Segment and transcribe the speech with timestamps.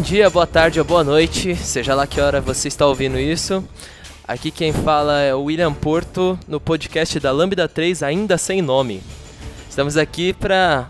[0.00, 3.62] Bom dia, boa tarde ou boa noite, seja lá que hora você está ouvindo isso.
[4.26, 9.02] Aqui quem fala é o William Porto no podcast da Lambda 3, ainda sem nome.
[9.68, 10.88] Estamos aqui para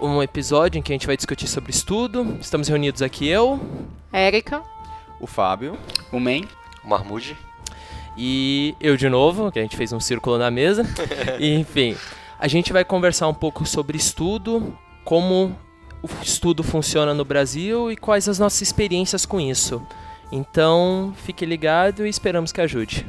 [0.00, 2.36] um episódio em que a gente vai discutir sobre estudo.
[2.40, 3.60] Estamos reunidos aqui eu,
[4.12, 4.60] Érica,
[5.20, 5.78] o Fábio,
[6.10, 6.44] o Men,
[6.84, 7.36] o Marmude
[8.18, 10.84] e eu de novo, que a gente fez um círculo na mesa.
[11.38, 11.96] e, enfim,
[12.40, 15.56] a gente vai conversar um pouco sobre estudo, como
[16.02, 19.80] o estudo funciona no Brasil e quais as nossas experiências com isso.
[20.30, 23.06] Então, fique ligado e esperamos que ajude.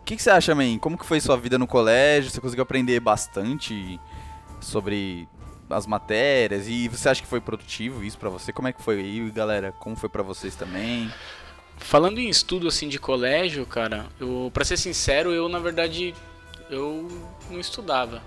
[0.00, 0.78] O que, que, você acha, Man?
[0.78, 2.30] Como que foi sua vida no colégio?
[2.30, 4.00] Você conseguiu aprender bastante
[4.60, 5.28] sobre
[5.70, 6.66] as matérias?
[6.66, 8.52] E você acha que foi produtivo isso para você?
[8.52, 9.72] Como é que foi aí, galera?
[9.72, 11.10] Como foi para vocês também?
[11.76, 16.14] Falando em estudo assim de colégio, cara, eu, para ser sincero, eu na verdade
[16.68, 17.08] eu
[17.50, 18.22] não estudava.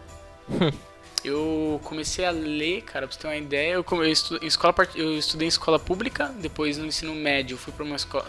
[1.25, 3.73] eu comecei a ler, cara, pra você ter uma ideia.
[3.73, 7.73] Eu, eu, estu, em escola, eu estudei em escola pública, depois no ensino médio, fui
[7.73, 8.25] para uma escola.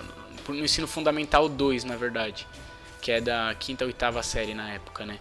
[0.49, 2.47] no ensino fundamental 2, na verdade.
[3.01, 5.19] Que é da quinta ou oitava série na época, né?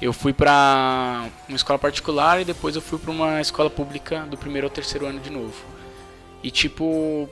[0.00, 4.36] Eu fui pra uma escola particular e depois eu fui pra uma escola pública do
[4.36, 5.54] primeiro ao terceiro ano de novo.
[6.42, 7.30] E tipo,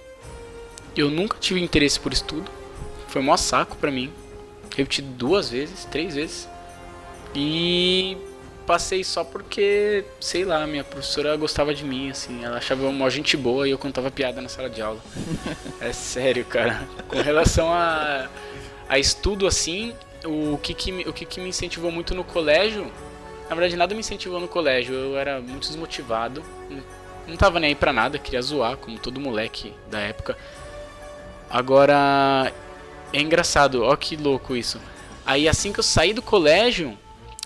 [0.96, 2.48] eu nunca tive interesse por estudo.
[3.08, 4.12] Foi um saco pra mim.
[4.76, 6.48] Repeti duas vezes, três vezes.
[7.34, 8.16] E
[8.70, 13.36] passei só porque, sei lá, minha professora gostava de mim, assim, ela achava uma gente
[13.36, 15.00] boa e eu contava piada na sala de aula.
[15.82, 16.86] é sério, cara.
[17.08, 18.28] Com relação a,
[18.88, 19.92] a estudo, assim,
[20.24, 22.88] o que que, o que que me incentivou muito no colégio,
[23.48, 26.40] na verdade nada me incentivou no colégio, eu era muito desmotivado,
[27.26, 30.38] não tava nem aí pra nada, queria zoar, como todo moleque da época.
[31.50, 32.52] Agora,
[33.12, 34.80] é engraçado, ó que louco isso.
[35.26, 36.96] Aí assim que eu saí do colégio,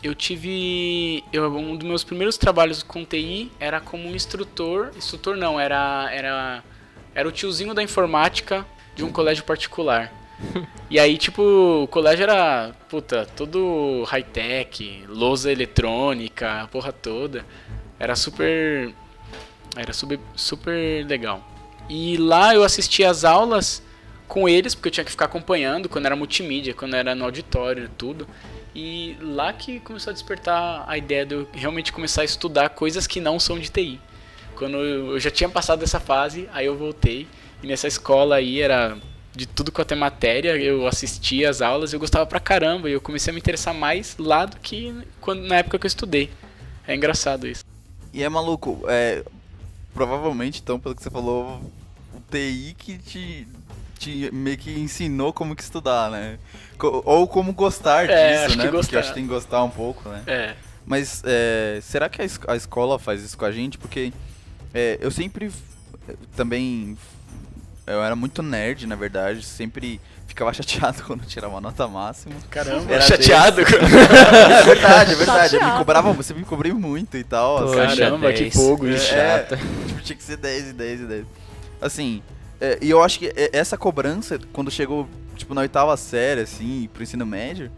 [0.04, 1.24] eu tive.
[1.32, 4.90] Eu, um dos meus primeiros trabalhos com TI era como instrutor.
[4.94, 6.10] Instrutor não, era.
[6.12, 6.62] Era,
[7.14, 10.12] era o tiozinho da informática de um colégio particular.
[10.90, 11.42] e aí, tipo,
[11.84, 17.46] o colégio era, puta, todo high-tech, lousa eletrônica, a porra toda.
[17.98, 18.92] Era super.
[19.74, 21.42] Era super, super legal.
[21.88, 23.82] E lá eu assistia as aulas
[24.28, 27.90] com eles, porque eu tinha que ficar acompanhando quando era multimídia, quando era no auditório,
[27.96, 28.28] tudo.
[28.74, 33.06] E lá que começou a despertar a ideia de eu realmente começar a estudar coisas
[33.06, 34.00] que não são de TI.
[34.56, 37.28] Quando eu já tinha passado dessa fase, aí eu voltei.
[37.62, 38.98] E nessa escola aí era
[39.34, 42.88] de tudo quanto é matéria, eu assistia as aulas, eu gostava pra caramba.
[42.88, 45.88] E eu comecei a me interessar mais lá do que quando, na época que eu
[45.88, 46.30] estudei.
[46.86, 47.64] É engraçado isso.
[48.12, 49.24] E é maluco, é,
[49.92, 51.60] provavelmente, então, pelo que você falou,
[52.12, 53.48] o TI que te
[54.04, 56.38] te meio que ensinou como que estudar, né?
[56.78, 58.64] Ou como gostar é, disso, né?
[58.64, 60.22] Porque eu acho que tem que gostar um pouco, né?
[60.26, 60.54] É.
[60.86, 63.78] Mas é, será que a, escola faz isso com a gente?
[63.78, 64.12] Porque
[64.74, 65.50] é, eu sempre
[66.36, 66.98] também.
[67.86, 69.42] Eu era muito nerd, na verdade.
[69.42, 72.34] Sempre ficava chateado quando tirava uma nota máxima.
[72.50, 73.60] Caramba, era chateado?
[73.64, 75.58] é verdade, é verdade.
[75.58, 77.62] me cobrava, você me cobrou muito e tal.
[77.62, 78.38] Poxa, Caramba, 10.
[78.38, 79.54] que fogo, é, chato.
[79.54, 81.26] É, tipo, tinha que ser 10 e 10 e 10.
[81.80, 82.22] Assim,
[82.64, 87.02] é, e eu acho que essa cobrança, quando chegou, tipo, na oitava série, assim, pro
[87.02, 87.70] ensino médio,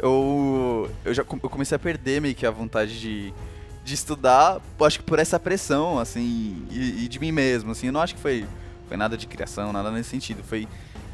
[0.00, 3.32] eu, eu já eu comecei a perder meio que a vontade de,
[3.84, 7.86] de estudar, acho que por essa pressão, assim, e, e, de mim mesmo, assim.
[7.86, 8.44] Eu não acho que foi,
[8.88, 10.42] foi nada de criação, nada nesse sentido.
[10.42, 10.66] Foi.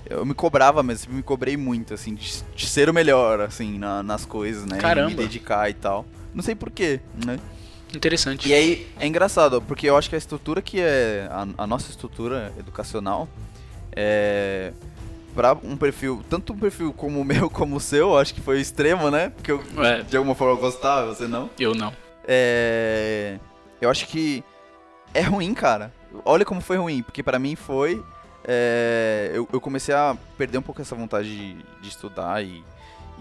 [0.08, 4.02] Eu me cobrava mesmo, me cobrei muito, assim, de, de ser o melhor, assim, na,
[4.02, 4.78] nas coisas, né?
[4.78, 5.10] Caramba.
[5.10, 6.06] E me dedicar e tal.
[6.34, 7.38] Não sei porquê, né?
[7.94, 8.48] Interessante.
[8.48, 11.90] E aí é engraçado, porque eu acho que a estrutura que é a, a nossa
[11.90, 13.28] estrutura educacional
[13.92, 14.72] é
[15.34, 18.60] para um perfil, tanto um perfil como o meu como o seu, acho que foi
[18.60, 19.30] extremo, né?
[19.30, 20.02] Porque eu é.
[20.02, 21.48] de alguma forma gostava, você não?
[21.58, 21.92] Eu não.
[22.26, 23.38] É,
[23.80, 24.42] eu acho que
[25.14, 25.92] é ruim, cara.
[26.24, 28.02] Olha como foi ruim, porque para mim foi
[28.44, 32.64] é, eu, eu, comecei a perder um pouco essa vontade de, de estudar e,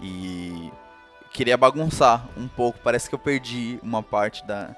[0.00, 0.70] e
[1.38, 2.80] queria bagunçar um pouco.
[2.82, 4.74] Parece que eu perdi uma parte da.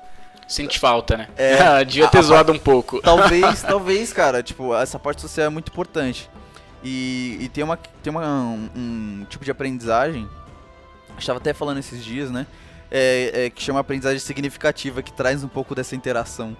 [0.47, 1.29] Sente falta, né?
[1.35, 3.01] É, Devia ter a, zoado a, um pouco.
[3.03, 4.43] Talvez, talvez, cara.
[4.43, 6.29] Tipo, essa parte social é muito importante.
[6.85, 10.29] E, e tem, uma, tem uma, um, um tipo de aprendizagem.
[11.19, 12.47] Estava até falando esses dias, né?
[12.91, 16.55] É, é, que chama aprendizagem significativa, que traz um pouco dessa interação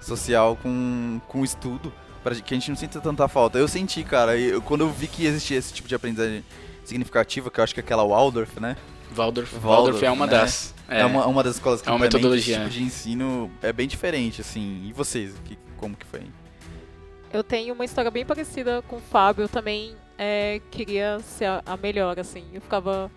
[0.00, 1.92] social com, com o estudo,
[2.24, 3.58] para que a gente não sinta tanta falta.
[3.58, 6.44] Eu senti, cara, eu, quando eu vi que existia esse tipo de aprendizagem
[6.84, 8.76] significativa, que eu acho que é aquela Waldorf, né?
[9.14, 10.32] Waldorf, Waldorf, é uma né?
[10.32, 10.74] das.
[10.88, 12.58] É, é uma, uma, das escolas que é uma metodologia.
[12.58, 14.82] tipo de ensino é bem diferente, assim.
[14.86, 16.22] E vocês, que, como que foi?
[17.32, 19.42] Eu tenho uma história bem parecida com o Fábio.
[19.42, 22.44] Eu também é, queria ser a, a, melhor, assim.
[22.52, 23.10] Eu ficava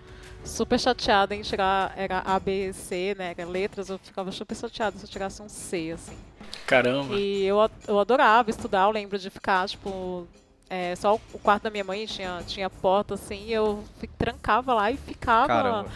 [0.43, 3.33] super chateada em tirar, era A, B, C, né?
[3.37, 6.17] Era letras, eu ficava super chateada se eu tirasse um C, assim.
[6.65, 7.15] Caramba.
[7.15, 10.27] E eu, eu adorava estudar, eu lembro de ficar, tipo,
[10.73, 13.83] é, só o quarto da minha mãe tinha, tinha porta, assim, e eu
[14.17, 15.89] trancava lá e ficava Caramba.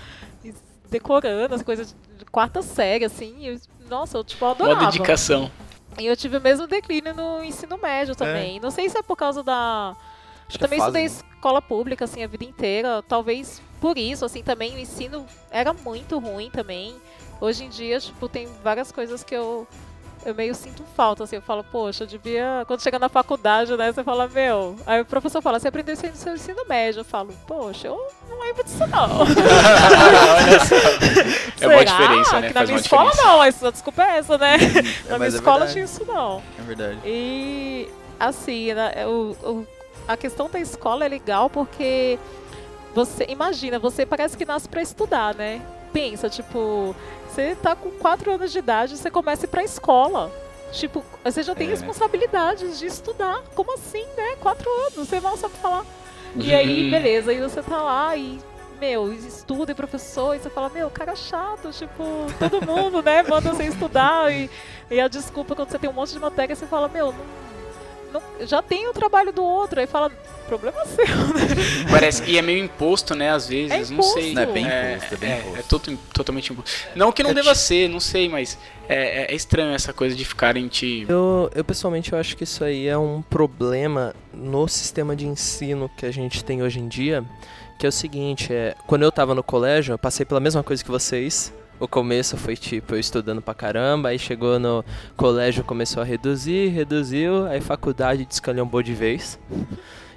[0.89, 4.85] decorando as coisas de quarta série, assim, e eu- nossa, eu, tipo, adorava.
[4.85, 5.49] dedicação.
[5.97, 8.59] E eu tive o mesmo declínio no ensino médio também.
[8.59, 9.95] Não sei se é por causa da...
[10.47, 11.25] Acho Eu que é também fase, estudei né?
[11.37, 13.01] escola pública, assim, a vida inteira.
[13.07, 16.95] Talvez por isso, assim, também o ensino era muito ruim também.
[17.39, 19.65] Hoje em dia, tipo, tem várias coisas que eu,
[20.25, 21.35] eu meio sinto falta, assim.
[21.37, 22.63] Eu falo, poxa, eu devia...
[22.67, 24.75] Quando chega na faculdade, né, você fala, meu...
[24.85, 27.01] Aí o professor fala, você aprendeu isso no seu ensino médio.
[27.01, 29.25] Eu falo, poxa, eu não lembro disso, não.
[31.61, 32.47] É uma diferença, né?
[32.47, 33.33] Que na Faz minha escola, diferença.
[33.33, 33.41] não.
[33.41, 34.57] A desculpa é essa, né?
[35.07, 36.41] É, na minha é escola tinha isso, não.
[36.59, 36.99] É verdade.
[37.05, 37.89] E
[38.19, 39.67] assim, né, o, o-
[40.07, 42.19] a questão da escola é legal porque
[42.93, 45.61] você imagina, você parece que nasce pra estudar, né?
[45.91, 46.95] Pensa, tipo,
[47.35, 50.31] você tá com 4 anos de idade, você começa a ir pra escola.
[50.71, 51.69] Tipo, você já tem É.
[51.71, 53.41] responsabilidades de estudar.
[53.53, 54.35] Como assim, né?
[54.39, 55.85] Quatro anos, você mal sabe falar.
[56.35, 58.39] E aí, beleza, aí você tá lá e,
[58.79, 62.03] meu, estuda e professor, e você fala, meu, cara chato, tipo,
[62.39, 64.49] todo mundo, né, manda você estudar e,
[64.89, 67.25] e a desculpa quando você tem um monte de matéria, você fala, meu, não,
[68.19, 70.11] não- já tem o trabalho do outro, aí fala,
[70.47, 71.05] problema seu.
[71.89, 74.33] Parece, e é meio imposto, né, às vezes, É não sei.
[74.33, 75.59] Não, é bem É, imposto, é bem é, imposto.
[75.59, 76.71] é toto- totalmente imposto.
[76.95, 78.57] Não que não É deva ser, não sei, mas
[78.87, 81.05] é, é- é estranho essa coisa de ficarem te.
[81.09, 85.89] Eu, eu pessoalmente eu acho que isso aí é um problema no sistema de ensino
[85.97, 87.23] que a gente tem hoje em dia,
[87.79, 90.83] que é o seguinte, é, quando eu tava no colégio, eu passei pela mesma coisa
[90.83, 91.51] que vocês.
[91.79, 94.83] O começo foi tipo eu estudando pra caramba, aí chegou no
[95.17, 99.37] colégio começou a reduzir, reduziu, aí faculdade descalhambou de vez.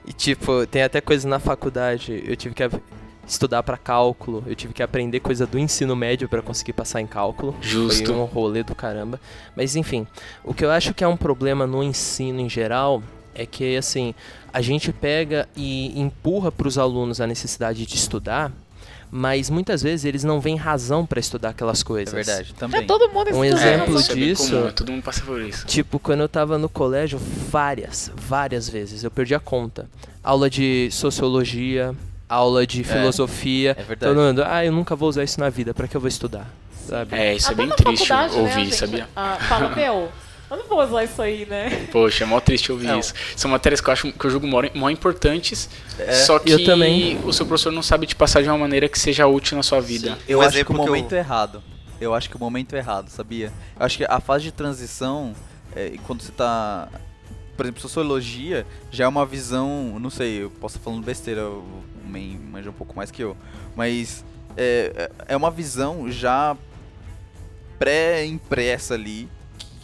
[0.06, 2.62] E tipo, tem até coisa na faculdade, eu tive que
[3.26, 7.06] estudar pra cálculo, eu tive que aprender coisa do ensino médio pra conseguir passar em
[7.06, 7.54] cálculo.
[7.60, 8.06] Justo.
[8.06, 9.20] Foi um rolê do caramba.
[9.54, 10.06] Mas enfim,
[10.44, 13.02] o que eu acho que é um problema no ensino em geral
[13.34, 14.14] é que assim,
[14.52, 18.50] a gente pega e empurra para os alunos a necessidade de estudar,
[19.10, 22.14] mas muitas vezes eles não veem razão para estudar aquelas É coisas.
[22.14, 22.86] verdade, É também.
[22.86, 24.00] todo mundo Um exemplo né?
[24.00, 25.66] isso é disso- comum, todo mundo passa por isso.
[25.66, 27.18] Tipo, quando eu tava no colégio,
[27.50, 29.88] várias, várias vezes, eu perdi a conta.
[30.22, 31.94] Aula de sociologia,
[32.28, 33.70] aula de filosofia.
[33.78, 34.14] É verdade.
[34.14, 36.46] todo mundo, ah, eu nunca vou usar isso na vida, pra que eu vou estudar?
[36.86, 37.14] Sabe?
[37.16, 39.08] É, isso é Até bem triste né, ouvir, gente, sabia?
[39.14, 40.08] ah, fala, meu,
[40.50, 41.86] eu não vou usar isso aí, né?
[41.92, 42.98] Poxa, é mó triste ouvir Não.
[43.00, 43.12] isso.
[43.36, 45.68] São matérias que eu acho que eu julgo mó, mó importantes,
[45.98, 47.18] É, só que eu também.
[47.24, 49.80] o seu professor não sabe te passar de uma maneira que seja útil na sua
[49.80, 50.18] vida.
[50.28, 51.62] Eu Um acho que o que eu- momento é errado.
[52.00, 53.52] Eu acho que o momento é errado, sabia?
[53.78, 55.34] Eu acho que a fase de transição,
[55.74, 56.88] é, quando você tá.
[57.56, 59.98] Por exemplo, sociologia já é uma visão.
[59.98, 61.64] Não sei, eu posso estar falando besteira, o
[62.06, 63.36] Men manja um pouco mais que eu.
[63.74, 64.24] Mas
[64.56, 66.56] é, é uma visão já
[67.78, 69.28] pré-impressa ali,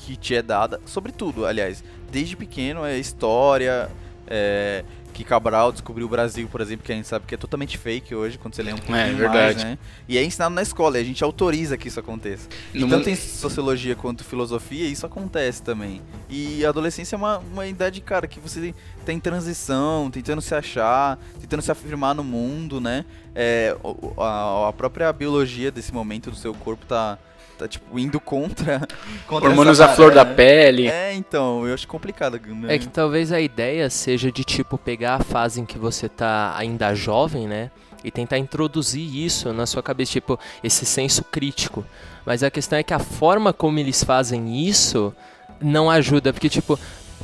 [0.04, 0.80] que, te é dada.
[0.86, 1.82] Sobre tudo, aliás.
[2.10, 3.90] Desde pequeno é história.
[4.26, 7.78] É, que Cabral descobriu o Brasil, por exemplo, que a gente sabe que é totalmente
[7.78, 9.64] fake hoje, quando você lê um pouquinho mais, verdade.
[9.64, 9.78] né?
[10.08, 12.48] E é ensinado na escola, e a gente autoriza que isso aconteça.
[12.74, 16.02] E No tanto mundo- em sociologia quanto filosofia, isso acontece também.
[16.28, 18.74] E a adolescência é uma, uma idade, cara, que você
[19.06, 23.04] tá em transição, tentando se achar, tentando se afirmar no mundo, né?
[23.36, 23.76] É,
[24.18, 27.18] a, a própria biologia desse momento do seu corpo tá,
[27.54, 28.87] tá tipo, indo contra...
[29.26, 30.88] contra Hormônios à flor da é, pele.
[30.88, 32.40] É, então, eu acho complicado.
[32.46, 32.75] Né?
[32.75, 36.54] É que talvez a ideia seja de tipo pegar a fase em que você tá
[36.56, 37.70] ainda jovem, né?
[38.02, 41.84] E tentar introduzir isso na sua cabeça, tipo, esse senso crítico.
[42.26, 45.14] Mas a questão é que a forma como eles fazem isso
[45.61, 46.78] não ajuda, porque tipo,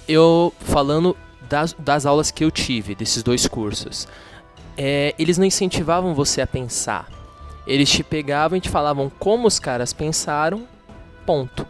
[0.08, 1.16] eu falando
[1.48, 4.06] das, das aulas que eu tive, desses dois cursos,
[4.76, 7.08] é, eles não incentivavam você a pensar.
[7.70, 10.66] Eles te pegavam e te falavam como os caras pensaram,
[11.24, 11.64] ponto.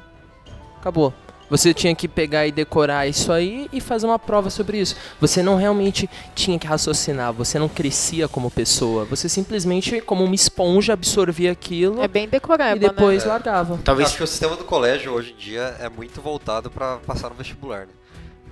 [0.79, 1.13] Acabou.
[1.51, 4.97] Você tinha que pegar e decorar isso aí e fazer uma prova sobre isso.
[5.21, 9.05] Você não realmente tinha que raciocinar, você não crescia como pessoa.
[9.05, 13.31] Você simplesmente, como uma esponja, absorvia aquilo É bem decoreba, e depois né?
[13.31, 13.75] largava.
[13.75, 16.97] Eu Talvez acho que o sistema do colégio hoje em dia é muito voltado pra
[16.99, 17.93] passar no vestibular, né?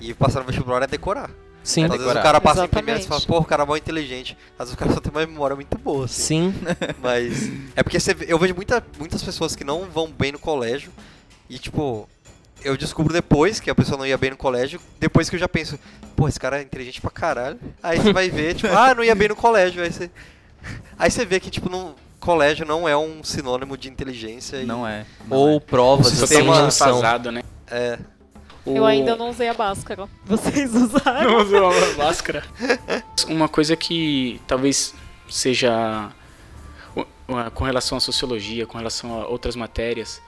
[0.00, 1.30] E passar no vestibular é decorar.
[1.68, 3.26] Sim, Às vezes o cara passa em primeiro e fala, Exatamente.
[3.26, 4.38] pô, o cara é mó inteligente.
[4.58, 6.52] Às vezes o cara só tem uma memória muito boa, assim.
[6.52, 6.54] sim.
[7.02, 10.90] Mas é porque você eu vejo muita, muitas pessoas que não vão bem no colégio
[11.50, 12.08] e, tipo,
[12.64, 15.48] eu descubro depois que a pessoa não ia bem no colégio, depois que eu já
[15.48, 15.78] penso,
[16.16, 17.58] pô, esse cara é inteligente pra caralho.
[17.82, 19.82] Aí você vai ver, tipo, ah, não ia bem no colégio.
[19.82, 20.10] Aí você,
[20.98, 24.56] aí você vê que, tipo, no colégio não é um sinônimo de inteligência.
[24.56, 25.04] e- Não é.
[25.28, 25.60] não Ou é.
[25.60, 26.94] provas, não uma são.
[26.96, 27.42] fasado, né?
[27.70, 27.98] É,
[28.74, 30.08] Eu O- ainda não usei a máscara.
[30.24, 31.30] Vocês usaram?
[31.30, 32.44] Não usou a máscara.
[33.28, 34.94] Uma coisa que talvez
[35.28, 36.10] seja
[37.54, 40.20] com relação à sociologia, com relação a outras matérias,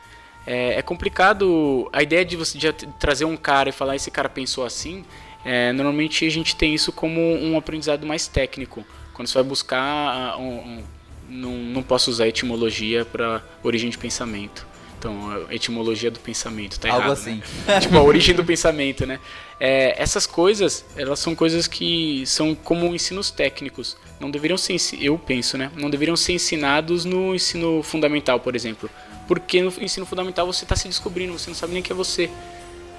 [0.47, 1.89] É, é complicado.
[1.93, 5.05] A ideia de você de trazer um cara e falar esse cara pensou assim.
[5.45, 8.85] é, normalmente a gente tem isso como um aprendizado mais técnico.
[9.15, 9.81] Quando você vai buscar.
[9.83, 10.85] ah, um- um-
[11.29, 14.67] não, não posso usar etimologia para origem de pensamento.
[15.01, 17.43] Então, a etimologia do pensamento, tá Algo errado, assim.
[17.67, 17.81] né?
[17.81, 19.19] tipo, a origem do pensamento, né?
[19.59, 23.97] É, essas coisas, elas são coisas que são como ensinos técnicos.
[24.21, 25.71] Não deveriam ser, eu penso, né?
[25.75, 28.91] Não deveriam ser ensinados no ensino fundamental, por exemplo.
[29.27, 32.29] Porque no ensino fundamental você está se descobrindo, você não sabe nem que é você.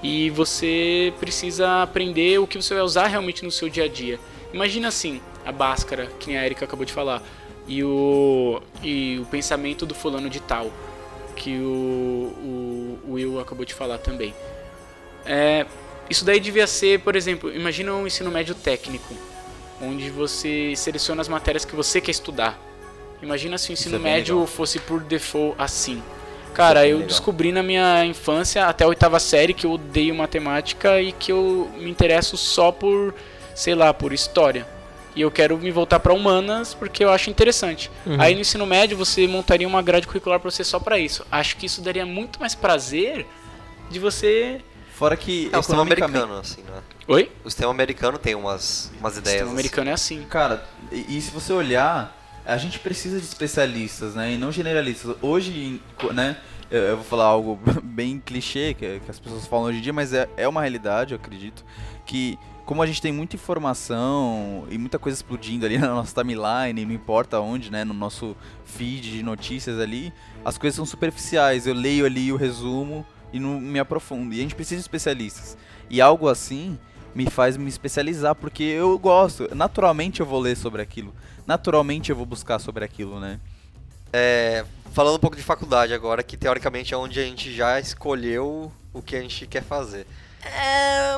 [0.01, 4.20] E você precisa aprender o que você vai usar realmente no seu dia a dia.
[4.51, 7.22] Imagina assim, a Bhaskara, que a Erika acabou de falar,
[7.67, 10.72] e o, e o pensamento do fulano de tal,
[11.41, 14.31] que o, o, o Will acabou de falar também.
[15.25, 15.65] É,
[16.07, 19.15] isso daí devia ser, por exemplo, imagina um ensino médio técnico,
[19.81, 22.60] onde você seleciona as matérias que você quer estudar.
[23.24, 24.48] Imagina se o ensino é médio legal.
[24.48, 26.03] fosse por default assim.
[26.53, 27.07] Cara, bem eu legal.
[27.07, 31.71] descobri na minha infância, até a oitava série, que eu odeio matemática e que eu
[31.75, 33.15] me interesso só por,
[33.55, 34.67] sei lá, por história.
[35.15, 37.91] E eu quero me voltar para humanas porque eu acho interessante.
[38.06, 38.20] Uhum.
[38.20, 41.25] Aí no ensino médio você montaria uma grade curricular para você só para isso.
[41.32, 43.25] Acho que isso daria muito mais prazer
[43.89, 44.62] de você.
[44.94, 46.82] Fora que É o sistema americano, assim, né?
[47.08, 47.30] Oi?
[47.44, 49.39] O sistema americano tem umas, umas O ideias.
[49.39, 50.24] sistema americano é assim.
[50.30, 52.15] Cara, e, e se você olhar,
[52.46, 54.34] a gente precisa de especialistas, né?
[54.34, 55.15] E não generalistas.
[55.22, 55.82] Hoje,
[56.13, 56.38] né?
[56.70, 59.91] Eu, eu vou falar algo bem clichê que, que as pessoas falam hoje em dia,
[59.91, 61.65] mas é, é uma realidade, eu acredito.
[62.06, 62.38] Que
[62.71, 66.93] como a gente tem muita informação e muita coisa explodindo ali na nossa timeline, não
[66.93, 67.83] importa onde, né?
[67.83, 70.13] No nosso feed de notícias ali,
[70.45, 71.67] as coisas são superficiais.
[71.67, 74.33] Eu leio ali o resumo e não me aprofundo.
[74.33, 75.57] E a gente precisa de especialistas.
[75.89, 76.79] E algo assim
[77.13, 79.53] me faz me especializar, porque eu gosto.
[79.53, 81.13] Naturalmente eu vou ler sobre aquilo.
[81.45, 83.37] Naturalmente eu vou buscar sobre aquilo, né?
[84.13, 84.63] É,
[84.93, 89.01] falando um pouco de faculdade agora, que teoricamente é onde a gente já escolheu o
[89.01, 90.07] que a gente quer fazer.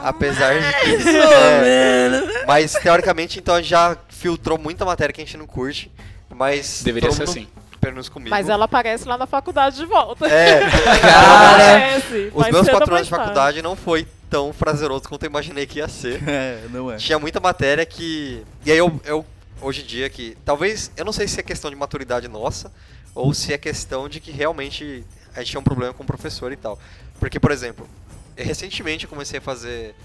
[0.03, 1.18] Apesar de que.
[1.18, 5.92] é, mas teoricamente então a gente já filtrou muita matéria que a gente não curte.
[6.30, 6.82] Mas.
[6.84, 7.48] Deveria ser mundo, assim.
[7.80, 8.30] Pelo menos comigo.
[8.30, 10.25] Mas ela aparece lá na faculdade de volta.
[10.25, 10.62] É,
[11.03, 15.65] Ela aparece, os meus quatro anos de faculdade não foi tão prazeroso quanto eu imaginei
[15.65, 16.22] que ia ser.
[16.27, 16.96] É, não é.
[16.96, 18.42] Tinha muita matéria que.
[18.65, 19.25] E aí eu, eu
[19.62, 20.38] hoje em dia que.
[20.46, 20.92] Talvez.
[20.96, 22.72] Eu não sei se é questão de maturidade nossa,
[23.13, 25.03] ou se é questão de que realmente
[25.36, 26.80] a gente tinha um problema com o professor e tal.
[27.20, 27.88] Porque, por exemplo,
[28.36, 29.96] recentemente eu comecei a fazer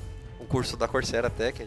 [0.40, 1.66] um curso da Coursera Tech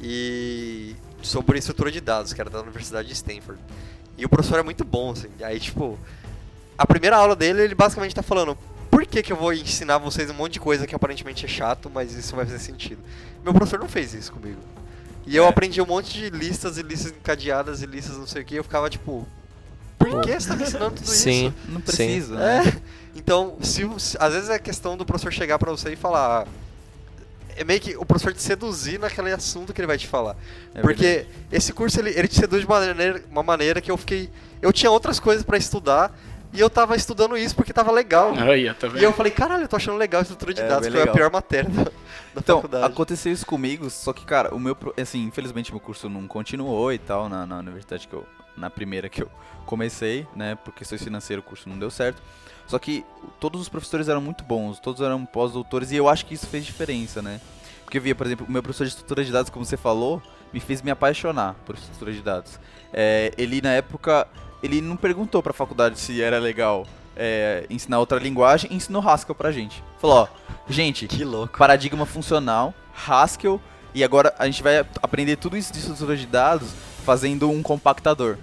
[0.00, 3.60] e sobre estrutura de dados, que era da Universidade de Stanford.
[4.16, 5.28] E o professor é muito bom, assim.
[5.42, 5.98] Aí, tipo,
[6.78, 8.56] a primeira aula dele, ele basicamente tá falando:
[8.90, 11.90] por que, que eu vou ensinar vocês um monte de coisa que aparentemente é chato,
[11.92, 13.02] mas isso vai fazer sentido?
[13.42, 14.60] Meu professor não fez isso comigo.
[15.26, 15.48] E eu É.
[15.48, 18.64] aprendi um monte de listas e listas encadeadas e listas não sei o que, eu
[18.64, 19.26] ficava tipo.
[19.98, 21.46] Por que você tá me ensinando tudo Sim.
[21.46, 21.54] isso?
[21.66, 22.82] Não precisa, né?
[23.14, 26.46] Então, se, se- às vezes é questão do professor chegar pra você e falar.
[27.56, 30.36] É meio que o professor te seduzir naquele assunto que ele vai te falar.
[30.74, 33.96] É Porque esse curso ele, ele te seduz de uma maneira, uma maneira que eu
[33.96, 34.28] fiquei.
[34.60, 36.12] Eu tinha outras coisas pra estudar
[36.52, 38.34] e eu tava estudando isso porque tava legal.
[38.34, 38.56] Tá?
[38.56, 41.00] E eu falei, caralho, eu tô achando legal a estrutura de É, dados, foi a
[41.00, 41.14] legal.
[41.14, 41.90] pior matéria da, da
[42.36, 42.92] Então, faculdade.
[42.92, 46.98] aconteceu isso comigo, só que, cara, o meu, assim, infelizmente meu curso não continuou e
[46.98, 49.30] tal, na, na universidade que eu, na primeira que eu
[49.64, 52.20] comecei, né, por questões financeiras o curso não deu certo.
[52.66, 53.04] Só que
[53.38, 56.64] todos os professores eram muito bons, todos eram pós-doutores e eu acho que isso fez
[56.64, 57.40] diferença, né.
[57.84, 60.22] Porque eu via, por exemplo, o meu professor de estrutura de dados, como você falou,
[60.52, 62.58] me fez me apaixonar por estrutura de dados.
[62.92, 64.26] É, ele, na época,
[64.62, 69.52] ele não perguntou pra faculdade se era legal é, ensinar outra linguagem, ensinou Haskell pra
[69.52, 69.82] gente.
[70.00, 70.28] Falou, ó,
[70.68, 71.58] gente, Que louco.
[71.58, 72.72] paradigma funcional,
[73.06, 73.60] Haskell,
[73.94, 76.70] e agora a gente vai aprender tudo isso de estrutura de dados
[77.04, 78.38] fazendo um compactador.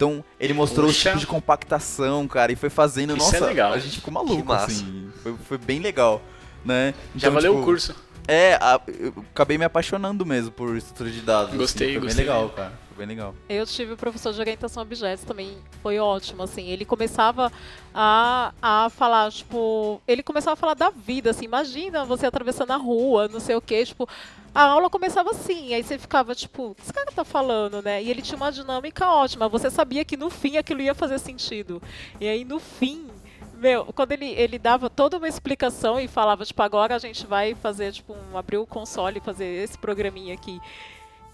[0.00, 1.10] Então, ele mostrou os Puxa.
[1.10, 3.72] tipos de compactação, cara, e foi fazendo, Isso é nossa, legal.
[3.74, 5.10] a gente ficou maluco, assim.
[5.22, 6.22] Foi, foi bem legal,
[6.64, 6.94] né?
[7.14, 7.94] Já Então, valeu tipo, o curso.
[8.26, 11.48] É, a- eu acabei me apaixonando mesmo por estrutura de dados.
[11.50, 12.24] assim, Gostei, foi gostei.
[12.24, 12.72] bem legal, cara.
[12.94, 13.34] Foi bem legal.
[13.46, 17.52] Eu tive o professor de orientação a objetos também, foi ótimo, assim, ele começava
[17.94, 22.76] a, a falar, tipo, ele começava a falar da vida, assim, imagina você atravessando a
[22.76, 24.08] rua, não sei o quê, tipo,
[24.54, 28.02] a aula começava assim, aí você ficava, tipo, o que esse cara tá falando, né?
[28.02, 31.80] E ele tinha uma dinâmica ótima, você sabia que no fim aquilo ia fazer sentido.
[32.20, 33.06] E aí no fim,
[33.54, 37.54] meu, quando ele, ele dava toda uma explicação e falava, tipo, agora a gente vai
[37.54, 40.60] fazer, tipo, um, abrir o console e fazer esse programinha aqui.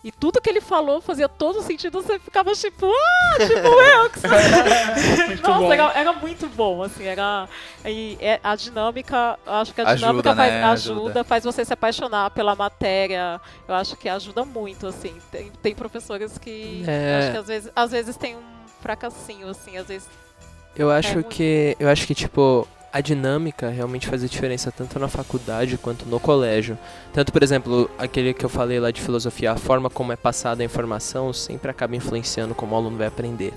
[0.07, 4.21] E tudo que ele falou fazia todo sentido, você ficava tipo, ah, tipo eu que.
[5.27, 5.73] Muito Nossa, bom.
[5.73, 7.49] era, era muito bom, assim, era.
[7.85, 10.63] E é- a dinâmica, eu acho que a Ajuda, dinâmica faz, né?
[10.65, 11.25] ajuda, Ajuda.
[11.25, 13.41] faz você se apaixonar pela matéria.
[13.67, 15.13] Eu acho que ajuda muito, assim.
[15.33, 17.19] Tem, tem professores que É.
[17.19, 18.43] acho que às vezes, às vezes tem um
[18.81, 20.09] fracassinho, assim, às vezes.
[20.77, 21.31] Eu acho muito.
[21.31, 21.77] que.
[21.81, 26.19] Eu acho que, tipo, a dinâmica realmente faz a diferença tanto na faculdade quanto no
[26.19, 26.78] colégio.
[27.12, 30.62] Tanto, por exemplo, aquele que eu falei lá de filosofia, a forma como é passada
[30.62, 33.52] a informação sempre acaba influenciando como o aluno vai aprender.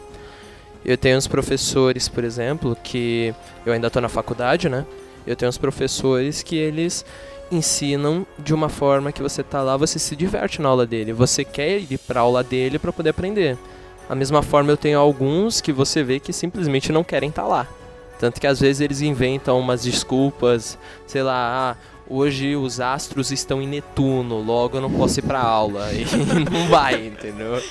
[0.84, 3.34] Eu tenho uns professores, por exemplo, que
[3.66, 4.86] eu ainda estou na faculdade, né?
[5.28, 7.06] Eu tenho uns professores que eles
[7.52, 11.44] ensinam de uma forma que você tá lá, você se diverte na aula dele, você
[11.44, 13.58] quer ir para aula dele para poder aprender.
[14.08, 17.48] Da mesma forma, eu tenho alguns que você vê que simplesmente não querem estar tá
[17.48, 17.68] lá.
[18.20, 23.62] Tanto que às vezes eles inventam umas desculpas, sei lá, ah, hoje os astros estão
[23.62, 25.88] em Netuno, logo eu não posso ir pra aula.
[25.94, 27.64] E não vai, entendeu?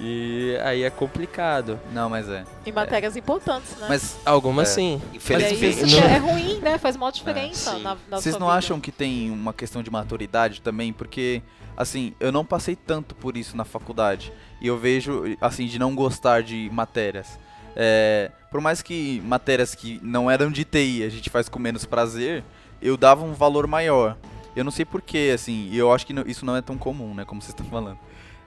[0.00, 1.78] E aí é complicado.
[1.92, 2.44] Não, mas é.
[2.64, 3.18] Em matérias é.
[3.18, 3.86] importantes, né?
[3.88, 4.74] Mas algumas é.
[4.74, 5.02] sim.
[5.12, 5.84] Infelizmente.
[5.86, 6.78] Isso é ruim, né?
[6.78, 8.58] Faz uma diferença é, na, na Vocês não vida.
[8.58, 10.92] acham que tem uma questão de maturidade também?
[10.92, 11.42] Porque,
[11.76, 14.32] assim, eu não passei tanto por isso na faculdade.
[14.60, 17.38] E eu vejo, assim, de não gostar de matérias.
[17.76, 21.84] É, por mais que matérias que não eram de TI a gente faz com menos
[21.84, 22.44] prazer,
[22.82, 24.16] eu dava um valor maior.
[24.56, 27.24] Eu não sei porquê, assim, e eu acho que isso não é tão comum, né,
[27.24, 27.98] como vocês estão falando.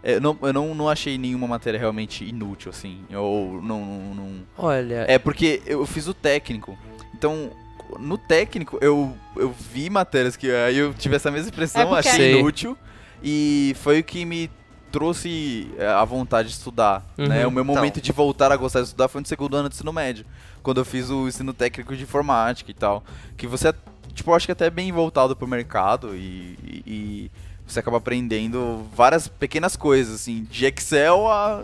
[0.04, 4.16] É, eu, não, eu não, não achei nenhuma matéria realmente inútil, assim, ou não, não,
[4.16, 4.30] não...
[4.58, 5.06] Olha...
[5.08, 6.78] É porque eu fiz o técnico,
[7.14, 7.52] então
[8.00, 12.40] no técnico eu, eu vi matérias que aí eu tive essa mesma impressão, é achei
[12.40, 12.78] inútil,
[13.24, 14.52] e foi o que me
[14.94, 17.04] trouxe é, a vontade de estudar.
[17.18, 17.28] Uhum.
[17.28, 17.48] Né?
[17.48, 18.04] O meu momento então.
[18.04, 20.24] de voltar a gostar de estudar foi no segundo ano do ensino médio,
[20.62, 23.04] quando eu fiz o ensino técnico de informática e tal.
[23.36, 23.74] Que você,
[24.14, 27.32] tipo, acho que até é bem voltado pro mercado e, e, e
[27.66, 31.64] você acaba aprendendo várias pequenas coisas, assim, de Excel a,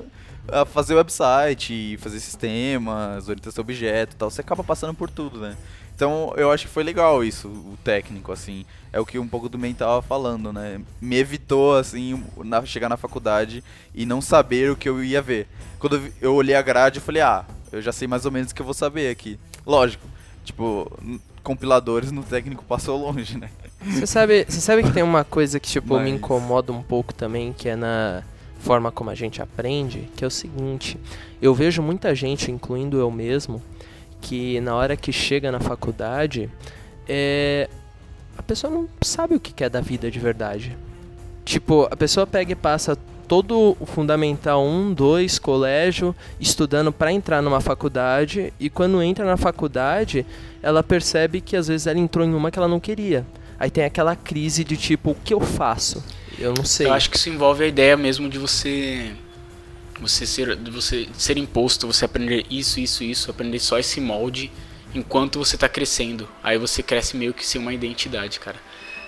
[0.51, 4.31] a fazer website, fazer sistemas, orientação a objeto e tal.
[4.31, 5.55] Você acaba passando por tudo, né?
[5.99, 8.65] Então eu acho que foi legal isso, o técnico, assim.
[8.93, 10.79] É o que um pouco do mental tava falando, né?
[11.01, 13.61] Me evitou, assim, na, chegar na faculdade
[13.93, 15.45] e não saber o que eu ia ver.
[15.77, 18.55] Quando eu olhei a grade, eu falei, ah, eu já sei mais ou menos o
[18.55, 19.37] que eu vou saber aqui.
[19.65, 20.07] Lógico,
[20.45, 20.89] tipo,
[21.43, 23.49] compiladores no técnico passou longe, né?
[23.81, 26.05] Você sabe, você sabe que tem uma coisa que, tipo, Mas...
[26.05, 28.23] me incomoda um pouco também, que é na
[28.59, 30.97] forma como a gente aprende, que é o seguinte,
[31.41, 33.61] eu vejo muita gente, incluindo eu mesmo,
[34.21, 36.49] que na hora que chega na faculdade,
[37.07, 37.69] é,
[38.37, 40.77] a pessoa não sabe o que quer da vida de verdade.
[41.45, 47.41] Tipo, a pessoa pega e passa todo o fundamental 1, 2, colégio, estudando para entrar
[47.41, 50.25] numa faculdade, e quando entra na faculdade,
[50.63, 53.25] ela percebe que às vezes ela entrou em uma que ela não queria.
[53.59, 56.03] Aí tem aquela crise de tipo, o que eu faço?
[56.39, 56.87] Eu não sei.
[56.87, 59.11] Eu acho que isso envolve a ideia mesmo de você
[59.99, 64.51] você ser, você ser imposto, você aprender isso, isso, isso, aprender só esse molde
[64.93, 66.27] enquanto você está crescendo.
[66.43, 68.57] Aí você cresce meio que sem uma identidade, cara.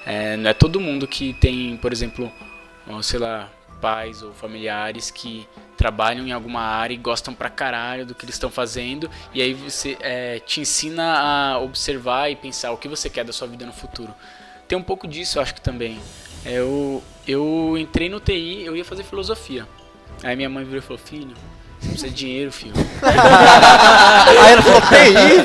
[0.06, 2.32] É, não é todo mundo que tem, por exemplo,
[3.02, 3.50] sei lá,
[3.80, 8.36] pais ou familiares que trabalham em alguma área e gostam pra caralho do que eles
[8.36, 13.10] estão fazendo e aí você é, te ensina a observar e pensar o que você
[13.10, 14.14] quer da sua vida no futuro.
[14.68, 16.00] Tem um pouco disso, eu acho que também.
[16.46, 19.68] É, eu, eu entrei no TI, eu ia fazer filosofia.
[20.24, 21.34] Aí minha mãe virou e falou, filho,
[21.80, 22.74] você precisa de dinheiro, filho.
[23.02, 25.42] Aí ela falou, TI?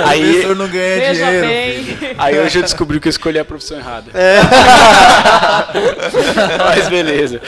[0.08, 1.46] aí, o professor não ganha Veja dinheiro.
[1.46, 2.14] Bem.
[2.16, 4.10] Aí hoje eu descobri que eu escolhi a profissão errada.
[4.14, 4.40] É.
[6.64, 7.42] Mas beleza.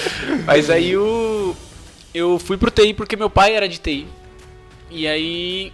[0.45, 1.57] Mas aí eu,
[2.13, 4.07] eu fui pro TI porque meu pai era de TI.
[4.91, 5.73] E aí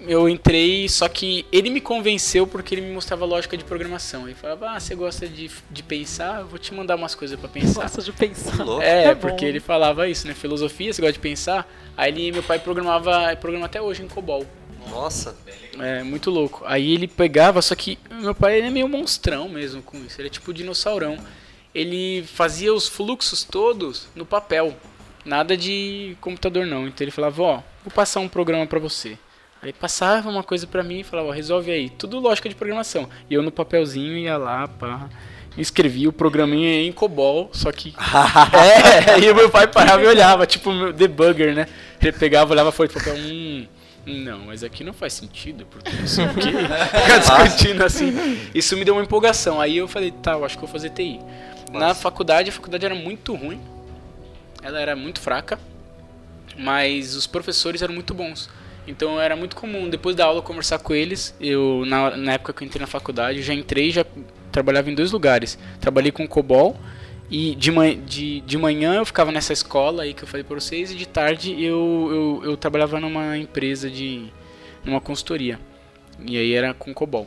[0.00, 4.26] eu entrei, só que ele me convenceu porque ele me mostrava lógica de programação.
[4.26, 6.40] Ele falava, ah, você gosta de, de pensar?
[6.40, 7.82] Eu vou te mandar umas coisas para pensar.
[7.82, 8.64] Gosta de pensar.
[8.82, 10.34] É, é porque ele falava isso, né?
[10.34, 11.68] Filosofia, você gosta de pensar?
[11.96, 14.46] Aí ele, meu pai programava, programa até hoje em COBOL.
[14.90, 15.36] Nossa.
[15.78, 16.62] É, muito louco.
[16.66, 20.20] Aí ele pegava, só que meu pai ele é meio monstrão mesmo com isso.
[20.20, 21.18] Ele é tipo dinossaurão.
[21.74, 24.76] Ele fazia os fluxos todos no papel.
[25.24, 26.86] Nada de computador não.
[26.86, 27.54] Então ele falava, ó,
[27.84, 29.18] vou passar um programa para você.
[29.66, 31.90] Aí passava uma coisa para mim e falava, resolve aí.
[31.90, 33.08] Tudo lógica de programação.
[33.28, 35.08] E eu no papelzinho ia lá, pá.
[35.58, 37.92] Escrevia o programinha em COBOL, só que.
[39.18, 41.66] é, e o meu pai parava e olhava, tipo o debugger, né?
[42.00, 43.16] Ele pegava, olhava foi papel.
[43.16, 43.66] Hum,
[44.06, 46.52] não, mas aqui não faz sentido, porque não sei o que.
[47.02, 48.12] Ficar discutindo assim.
[48.54, 49.60] Isso me deu uma empolgação.
[49.60, 51.18] Aí eu falei, tá, eu acho que vou fazer TI.
[51.72, 51.86] Nossa.
[51.86, 53.60] Na faculdade, a faculdade era muito ruim.
[54.62, 55.58] Ela era muito fraca.
[56.56, 58.48] Mas os professores eram muito bons.
[58.86, 61.34] Então era muito comum, depois da aula, conversar com eles.
[61.40, 64.04] Eu, na, na época que eu entrei na faculdade, já entrei, já
[64.52, 65.58] trabalhava em dois lugares.
[65.80, 66.76] Trabalhei com COBOL
[67.28, 70.54] e de, man, de, de manhã eu ficava nessa escola aí que eu falei para
[70.54, 74.26] vocês, e de tarde eu, eu, eu trabalhava numa empresa de.
[74.84, 75.58] numa consultoria.
[76.24, 77.26] E aí era com COBOL.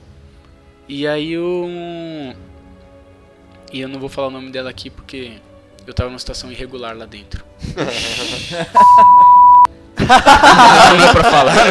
[0.88, 1.68] E aí eu.
[3.72, 5.34] E eu não vou falar o nome dela aqui porque
[5.86, 7.44] eu tava numa situação irregular lá dentro.
[10.08, 11.64] não, não é pra falar, né?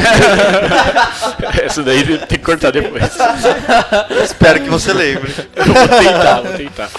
[1.65, 3.05] Essa daí tem que cortar depois.
[4.23, 5.33] Espero que você lembre.
[5.55, 6.91] Eu vou tentar, vou tentar.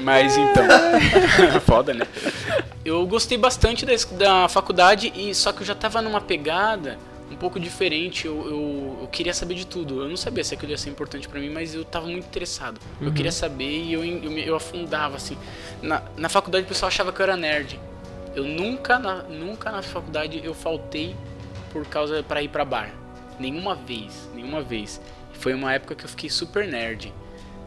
[0.00, 0.64] Mas então,
[1.66, 2.06] foda, né?
[2.84, 6.98] Eu gostei bastante da, da faculdade, e só que eu já tava numa pegada
[7.30, 8.26] um pouco diferente.
[8.26, 10.02] Eu, eu, eu queria saber de tudo.
[10.02, 12.80] Eu não sabia se aquilo ia ser importante pra mim, mas eu tava muito interessado.
[13.00, 15.36] Eu queria saber e eu, eu, eu afundava, assim.
[15.82, 17.78] Na, na faculdade o pessoal achava que eu era nerd.
[18.38, 21.16] Eu nunca na, nunca na faculdade eu faltei
[21.72, 22.94] por causa para ir pra bar.
[23.36, 25.00] Nenhuma vez, nenhuma vez.
[25.32, 27.12] Foi uma época que eu fiquei super nerd.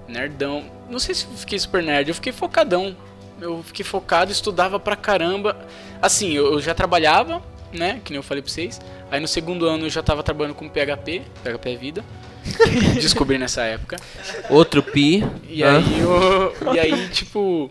[0.08, 0.64] Nerdão.
[0.90, 2.96] Não sei se eu fiquei super nerd, eu fiquei focadão.
[3.42, 5.58] Eu fiquei focado, estudava pra caramba.
[6.02, 7.42] Assim, eu, eu já trabalhava,
[7.74, 8.00] né?
[8.06, 8.80] Que nem eu falei pra vocês.
[9.12, 12.06] Aí no segundo ano eu já tava trabalhando com PHP, PHP é vida.
[12.96, 13.98] Descobri nessa época.
[14.50, 15.22] Outro pi.
[15.50, 15.80] E Hã?
[15.80, 17.70] aí, eu, e aí, tipo,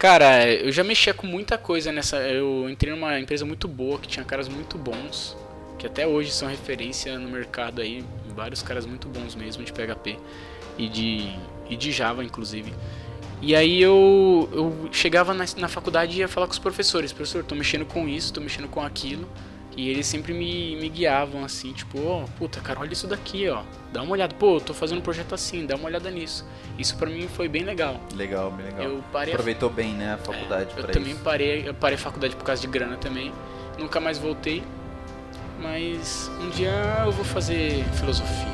[0.00, 2.16] cara, eu já mexia com muita coisa nessa.
[2.16, 5.36] Eu entrei numa empresa muito boa, que tinha caras muito bons,
[5.78, 8.02] que até hoje são referência no mercado aí,
[8.34, 10.18] vários caras muito bons mesmo de PHP
[10.78, 11.36] e de,
[11.68, 12.72] e de Java, inclusive.
[13.42, 17.44] E aí eu, eu chegava na, na faculdade e ia falar com os professores, professor,
[17.44, 19.28] tô mexendo com isso, tô mexendo com aquilo.
[19.76, 23.62] E eles sempre me, me guiavam assim, tipo, ó, puta, cara, olha isso daqui, ó.
[23.92, 26.44] Dá uma olhada, pô, eu tô fazendo um projeto assim, dá uma olhada nisso.
[26.78, 28.00] Isso pra mim foi bem legal.
[28.14, 28.82] Legal, bem legal.
[28.82, 31.22] Eu parei a Aproveitou bem, né, a faculdade eu pra também isso.
[31.22, 33.32] parei, eu parei a faculdade por causa de grana também.
[33.78, 34.62] Nunca mais voltei.
[35.60, 36.72] Mas um dia
[37.04, 38.48] eu vou fazer filosofia.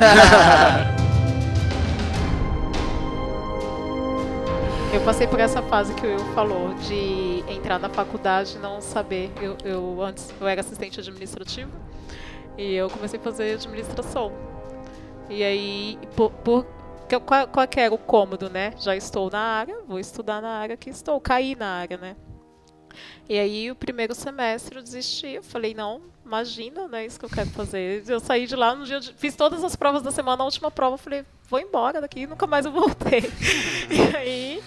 [4.94, 8.80] Eu passei por essa fase que o Will falou, de entrar na faculdade e não
[8.80, 9.28] saber.
[9.42, 11.72] Eu, eu antes eu era assistente administrativo
[12.56, 14.32] e eu comecei a fazer administração.
[15.28, 16.64] E aí, por, por
[17.26, 18.72] qual, qual que era o cômodo, né?
[18.78, 22.16] Já estou na área, vou estudar na área que estou, caí na área, né?
[23.28, 25.26] E aí, o primeiro semestre eu desisti.
[25.26, 28.04] Eu falei, não, imagina, não é isso que eu quero fazer.
[28.06, 30.70] Eu saí de lá no dia de, Fiz todas as provas da semana, na última
[30.70, 33.22] prova eu falei, vou embora daqui, nunca mais eu voltei.
[33.90, 34.62] e aí,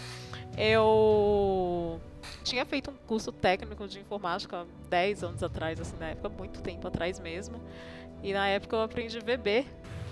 [0.57, 1.99] eu
[2.43, 6.61] tinha feito um curso técnico de informática há 10 anos atrás, assim, na época, muito
[6.61, 7.61] tempo atrás mesmo.
[8.23, 9.65] E na época eu aprendi VB.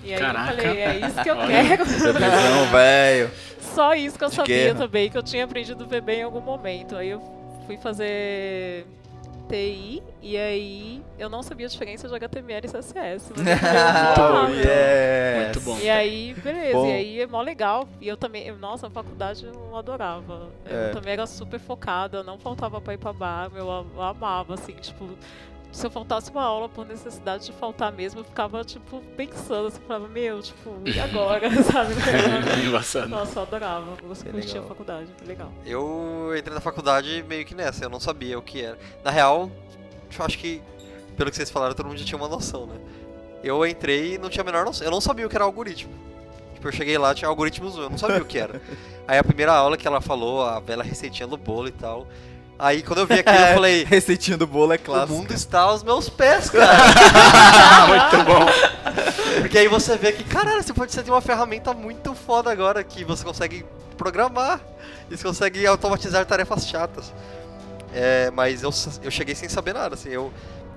[0.04, 0.52] E aí Caraca.
[0.52, 1.86] eu falei, é isso que eu quero.
[1.86, 3.32] Bebezão, velho.
[3.60, 4.76] Só isso que eu De sabia guerra.
[4.78, 6.96] também, que eu tinha aprendido VB em algum momento.
[6.96, 7.22] Aí eu
[7.66, 8.86] fui fazer
[9.48, 13.32] TI e aí eu não sabia a diferença de HTML e CSS.
[14.18, 15.44] Oh, yes.
[15.46, 15.78] Muito bom.
[15.80, 16.88] E aí, beleza, Bom.
[16.88, 17.88] e aí é mó legal.
[18.02, 20.50] E eu também, eu- nossa, a faculdade eu adorava.
[20.66, 20.90] Eu É.
[20.90, 23.70] também era super focada, não faltava pra ir pra bar, eu
[24.02, 25.10] amava, assim, tipo.
[25.76, 29.82] Se eu faltasse uma aula por necessidade de faltar mesmo, eu ficava, tipo, pensando, assim,
[29.86, 31.94] falava, meu, tipo, e agora, sabe?
[32.66, 33.10] Embaçado.
[33.10, 33.98] Nossa, eu adorava.
[34.02, 35.52] Eu Que curtia a faculdade, foi legal.
[35.66, 38.80] Eu entrei na faculdade meio que nessa, eu não sabia o que era.
[39.04, 39.52] Na real,
[40.18, 40.62] eu acho que,
[41.18, 42.76] pelo que vocês falaram, todo mundo já tinha uma noção, né?
[43.44, 44.88] Eu entrei e não tinha a menor noção.
[44.88, 45.92] Eu não sabia o que era algoritmo.
[46.54, 48.62] Tipo, eu cheguei lá, tinha algoritmos, eu não sabia o que era.
[49.06, 52.08] Aí a primeira aula que ela falou, a bela receitinha do bolo e tal.
[52.58, 55.14] Aí quando eu vi aquilo, eu falei, Receitinho do bolo é o clássico.
[55.14, 56.74] mundo está aos meus pés, cara.
[57.88, 59.42] Muito bom.
[59.42, 63.04] Porque aí você vê que, caralho, você pode tem uma ferramenta muito foda agora que
[63.04, 63.66] você consegue
[63.98, 64.62] programar
[65.10, 67.14] e você consegue automatizar tarefas chatas.
[67.94, 68.72] É, mas eu,
[69.04, 70.32] eu cheguei sem saber nada, assim, eu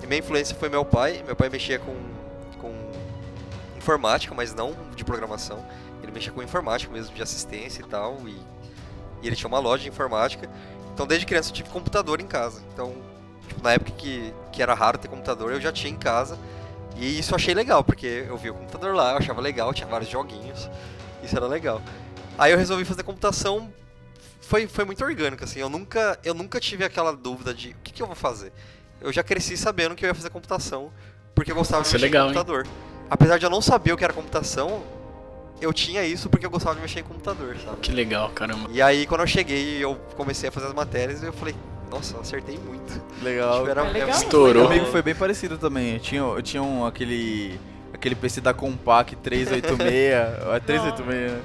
[0.06, 1.94] minha influência foi meu pai, meu pai mexia com,
[2.60, 2.72] com
[3.76, 5.64] informática, mas não de programação.
[6.02, 8.36] Ele mexia com informática mesmo, de assistência e tal, e,
[9.22, 10.48] e ele tinha uma loja de informática.
[10.98, 12.61] Então desde criança eu tive computador em casa.
[12.74, 12.92] Então,
[13.46, 16.37] tipo, na época que, que era raro ter computador, eu já tinha em casa.
[16.96, 19.87] E isso eu achei legal, porque eu vi o computador lá, eu achava legal, tinha
[19.87, 20.68] vários joguinhos.
[21.22, 21.80] Isso era legal.
[22.37, 23.72] Aí eu resolvi fazer computação.
[24.40, 25.61] Foi, foi muito orgânico, assim.
[25.61, 28.52] Eu nunca, eu nunca tive aquela dúvida de o que, que eu vou fazer.
[29.00, 30.92] Eu já cresci sabendo que eu ia fazer computação,
[31.32, 32.34] porque eu gostava de Isso é legal, em hein?
[32.34, 32.66] computador.
[33.08, 34.82] Apesar de eu não saber o que era computação,
[35.61, 37.79] eu tinha isso porque eu gostava de mexer em computador, sabe?
[37.79, 38.68] Que legal, caramba.
[38.73, 41.55] E aí quando eu cheguei e eu comecei a fazer as matérias, eu falei,
[41.90, 43.01] nossa, eu acertei muito.
[43.23, 43.59] Legal.
[43.61, 44.11] Tipo, era- É legal.
[44.11, 44.66] Estourou.
[44.66, 45.94] Comigo foi bem parecido tambem.
[45.94, 47.59] Eu tinha, eu tinha um, aquele,
[47.92, 50.12] aquele PC da Compaq 386,
[50.55, 51.40] é 386, né?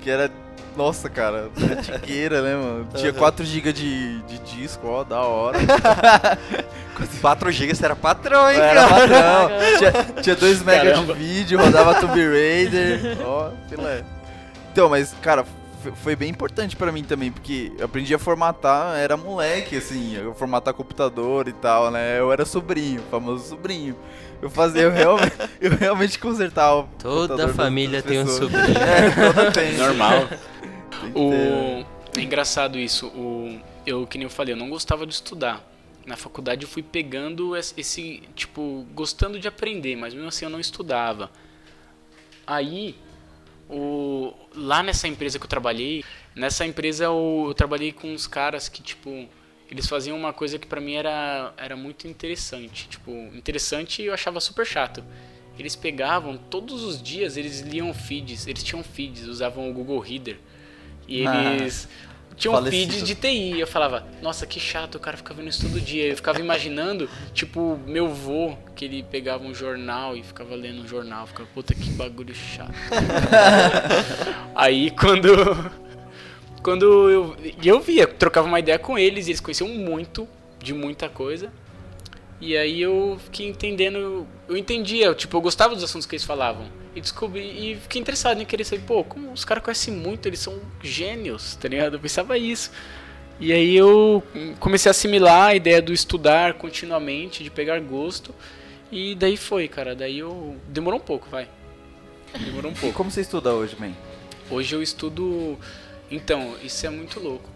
[0.00, 0.30] que era,
[0.76, 2.88] nossa, cara, antigueira, né, mano?
[2.94, 3.18] Tinha Aham.
[3.18, 5.58] 4 GB de, de disco, ó, da hora.
[7.20, 8.88] 4 GB você era patrão, hein, Era cara?
[8.88, 9.50] padrão.
[9.78, 14.04] Tinha, tinha 2 MB de vídeo, rodava Tomb Raider, ó, filé.
[14.72, 15.44] Então, mas, cara,
[16.02, 20.34] foi bem importante pra mim também, porque eu aprendi a formatar, era moleque, assim, eu
[20.34, 22.18] formatar computador e tal, né?
[22.20, 23.96] Eu era sobrinho, famoso sobrinho.
[24.40, 26.86] Eu fazia, eu realmente, eu realmente consertava.
[26.98, 28.76] Toda família tem um sobrinho.
[28.76, 29.76] É, toda tem.
[29.76, 30.28] Normal.
[31.14, 31.84] O...
[32.16, 33.06] É engraçado isso.
[33.08, 33.60] O...
[33.86, 35.64] Eu, que nem eu falei, eu não gostava de estudar.
[36.06, 40.60] na faculdade eu fui pegando esse, tipo, gostando de aprender, mas mesmo assim eu não
[40.60, 41.30] estudava.
[42.46, 42.96] Aí,
[43.68, 48.68] o, lá nessa empresa que eu trabalhei, nessa empresa eu, eu trabalhei com uns caras
[48.68, 49.28] que, tipo,
[49.70, 52.88] eles faziam uma coisa que pra mim era, era muito interessante.
[52.88, 55.02] Tipo, interessante e eu achava super chato.
[55.58, 60.38] Eles pegavam, todos os dias eles liam feeds, eles tinham feeds, usavam o Google Reader.
[61.08, 61.88] E Ah, eles
[62.36, 62.92] tinham falecido.
[62.92, 63.60] feeds de TI.
[63.60, 66.06] Eu falava, nossa, que chato, o cara fica vendo isso todo dia.
[66.06, 70.88] Eu ficava imaginando, tipo, meu vô, que ele pegava um jornal e ficava lendo um
[70.88, 71.26] jornal.
[71.26, 72.72] Ficava, puta, que bagulho chato.
[74.54, 75.70] Aí quando.
[76.62, 77.36] Quando eu.
[77.62, 80.28] E eu via, trocava uma ideia com eles, e eles conheciam muito
[80.62, 81.50] de muita coisa.
[82.40, 84.26] E aí eu fiquei entendendo.
[84.48, 86.66] Eu entendia, tipo, eu gostava dos assuntos que eles falavam.
[86.94, 87.42] E descobri.
[87.72, 91.56] E fiquei interessado em querer saber, pô, como os caras conhecem muito, eles são gênios,
[91.56, 91.94] tá ligado?
[91.96, 92.70] Eu pensava isso.
[93.40, 94.22] E aí eu
[94.60, 98.34] comecei a assimilar a ideia do estudar continuamente, de pegar gosto.
[98.90, 99.94] E daí foi, cara.
[99.96, 100.56] Daí eu.
[100.68, 101.48] Demorou um pouco, vai.
[102.38, 102.94] Demorou um E pouco.
[102.96, 103.92] como você estuda hoje, man?
[104.50, 105.58] Hoje eu estudo.
[106.10, 107.48] Então, isso é muito louco.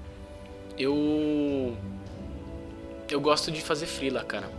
[0.79, 1.77] Eu.
[3.11, 4.51] Eu gosto de fazer freela, cara.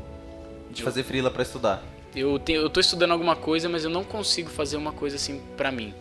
[0.72, 1.84] De fazer frila pra estudar.
[2.20, 5.42] Eu, tenho, eu tô estudando alguma coisa, mas eu não consigo fazer uma coisa assim
[5.56, 5.94] pra mim.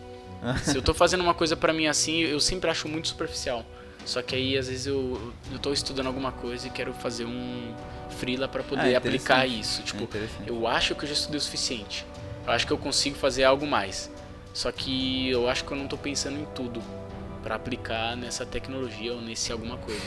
[0.64, 3.64] Se eu tô fazendo uma coisa pra mim assim, eu sempre acho muito superficial.
[4.04, 7.74] Só que aí, às vezes, eu, eu tô estudando alguma coisa e quero fazer um
[8.10, 9.60] freela pra poder Ah, aplicar interessante.
[9.60, 9.80] isso.
[9.80, 10.48] É Tipo, interessante.
[10.48, 12.06] eu acho que eu já estudei o suficiente.
[12.46, 14.08] Eu acho que eu consigo fazer algo mais.
[14.54, 16.80] Só que eu acho que eu não tô pensando em tudo
[17.42, 20.00] pra aplicar nessa tecnologia ou nesse alguma coisa.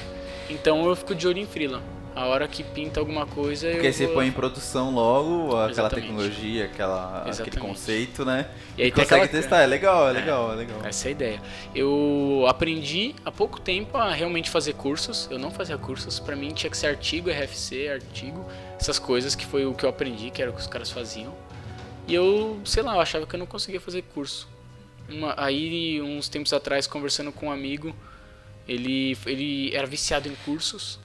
[0.49, 1.81] Então eu fico de olho em freela.
[2.15, 4.15] A hora que pinta alguma coisa, Porque eu aí você vou...
[4.15, 6.05] põe em produção logo aquela Exatamente.
[6.07, 8.49] tecnologia, aquela, aquele conceito, né?
[8.77, 10.79] E aí tem consegue aquela- testar, é legal, é legal, é legal.
[10.83, 11.41] Essa é a ideia.
[11.73, 15.29] Eu aprendi há pouco tempo a realmente fazer cursos.
[15.31, 16.19] Eu não fazia cursos.
[16.19, 18.45] Pra mim tinha que ser artigo, RFC, artigo,
[18.77, 21.33] essas coisas que foi o que eu aprendi, que era o que os caras faziam.
[22.07, 24.47] E eu, sei lá, eu achava que eu não conseguia fazer curso.
[25.07, 27.95] Uma- aí, uns tempos atrás, conversando com um amigo,
[28.67, 30.99] ele, ele era viciado em cursos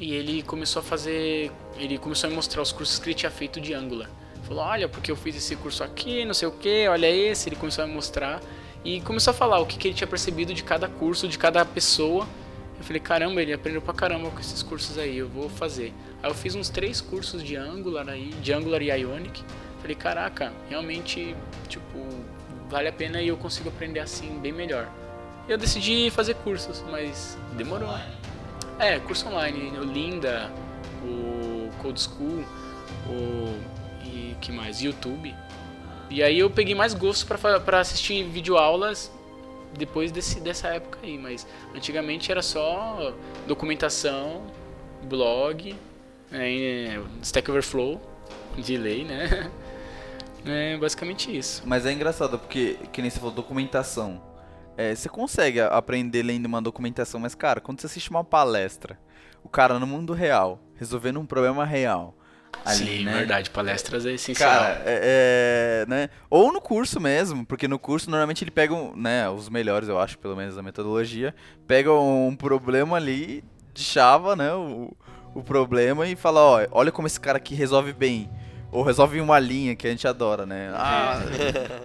[0.00, 1.50] e ele começou a fazer.
[1.76, 4.08] Ele começou a mostrar os cursos que ele tinha feito de Angular.
[4.44, 7.48] Falou: Olha, porque eu fiz esse curso aqui, não sei o que, olha esse.
[7.48, 8.40] Ele começou a mostrar
[8.84, 11.64] e começou a falar o que, que ele tinha percebido de cada curso, de cada
[11.64, 12.26] pessoa.
[12.78, 15.92] Eu falei: Caramba, ele aprendeu pra caramba com esses cursos aí, eu vou fazer.
[16.22, 19.42] Aí eu fiz uns três cursos de Angular aí, de Angular e Ionic.
[19.80, 21.34] Falei: Caraca, realmente,
[21.68, 21.98] tipo,
[22.70, 24.88] vale a pena e eu consigo aprender assim bem melhor.
[25.48, 27.88] Eu decidi fazer cursos, mas demorou.
[28.78, 30.50] É, curso online, o Linda,
[31.02, 32.44] o Code School,
[33.08, 34.80] o e que mais?
[34.80, 35.34] YouTube.
[36.10, 39.10] E aí eu peguei mais gosto pra assistir videoaulas
[39.76, 43.12] depois desse, dessa época aí, mas antigamente era só
[43.46, 44.42] documentação,
[45.02, 45.74] blog,
[46.32, 48.00] é, Stack Overflow,
[48.56, 49.50] de lei, né?
[50.46, 51.62] É basicamente isso.
[51.66, 54.22] Mas é engraçado, porque, que nem você falou, documentação.
[54.78, 58.96] É, você consegue aprender lendo uma documentação, mas, cara, quando você assiste uma palestra,
[59.42, 62.14] o cara no mundo real, resolvendo um problema real,
[62.64, 63.12] ali, Sim, né?
[63.12, 63.50] verdade.
[63.50, 64.48] Palestras é essencial.
[64.48, 66.08] Cara, é, é, né?
[66.30, 69.98] Ou no curso mesmo, porque no curso normalmente ele pega, um, né, os melhores, eu
[69.98, 71.34] acho, pelo menos da metodologia,
[71.66, 73.42] pega um problema ali,
[73.74, 74.96] chava, né, o,
[75.34, 78.30] o problema e fala, ó, olha como esse cara aqui resolve bem.
[78.70, 80.70] Ou resolve em uma linha que a gente adora, né?
[80.74, 81.22] Ah,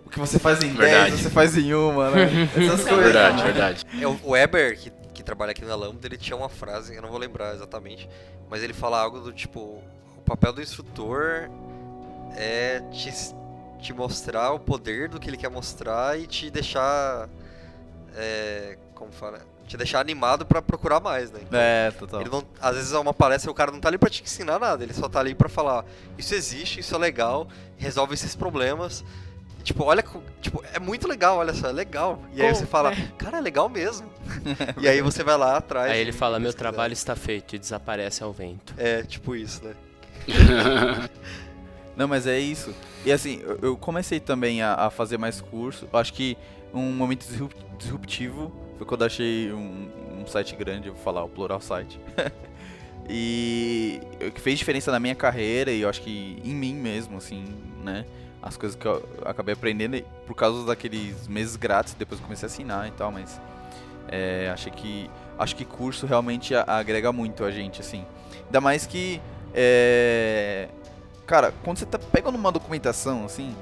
[0.05, 1.17] o que você faz em 10, Verdade.
[1.17, 2.49] você faz em uma, né?
[2.57, 3.03] Essas coisas.
[3.05, 3.85] verdade, verdade.
[4.01, 7.09] É, o Weber, que, que trabalha aqui na Lambda, ele tinha uma frase, eu não
[7.09, 8.09] vou lembrar exatamente,
[8.49, 9.81] mas ele fala algo do tipo:
[10.17, 11.49] o papel do instrutor
[12.35, 13.13] é te,
[13.79, 17.29] te mostrar o poder do que ele quer mostrar e te deixar.
[18.15, 19.39] É, como fala?
[19.67, 21.39] Te deixar animado pra procurar mais, né?
[21.41, 22.21] Então, É, total.
[22.21, 24.59] Ele não, às vezes é uma palestra o cara não tá ali pra te ensinar
[24.59, 25.85] nada, ele só tá ali pra falar,
[26.17, 27.47] isso existe, isso é legal,
[27.77, 29.03] resolve esses problemas.
[29.59, 30.03] E, tipo, olha,
[30.41, 32.21] tipo, é muito legal, olha só, é legal.
[32.33, 34.07] E aí você fala, cara, é legal mesmo.
[34.79, 35.91] e aí você vai lá atrás.
[35.91, 38.73] Aí ele fala, meu trabalho está feito e desaparece ao vento.
[38.77, 39.73] É, tipo isso, né?
[41.95, 42.73] Não, mas é isso.
[43.05, 45.87] E assim, eu- comecei também a, a fazer mais curso.
[45.91, 46.37] Eu acho que
[46.73, 48.51] um momento disrup- disruptivo
[48.83, 49.89] foi quando achei um,
[50.21, 51.99] um site grande, vou falar, o Plural Site.
[53.09, 57.17] e o que fez diferença na minha carreira e eu acho que em mim mesmo,
[57.17, 57.45] assim,
[57.83, 58.05] né?
[58.41, 62.87] As coisas que eu acabei aprendendo por causa daqueles meses grátis, depois comecei a assinar
[62.87, 63.39] e tal, mas
[64.09, 68.05] é, achei que acho que curso realmente agrega muito a gente, assim.
[68.45, 69.21] Ainda mais que
[69.53, 70.67] é,
[71.25, 73.55] Cara, quando você tá, pega numa documentação, assim,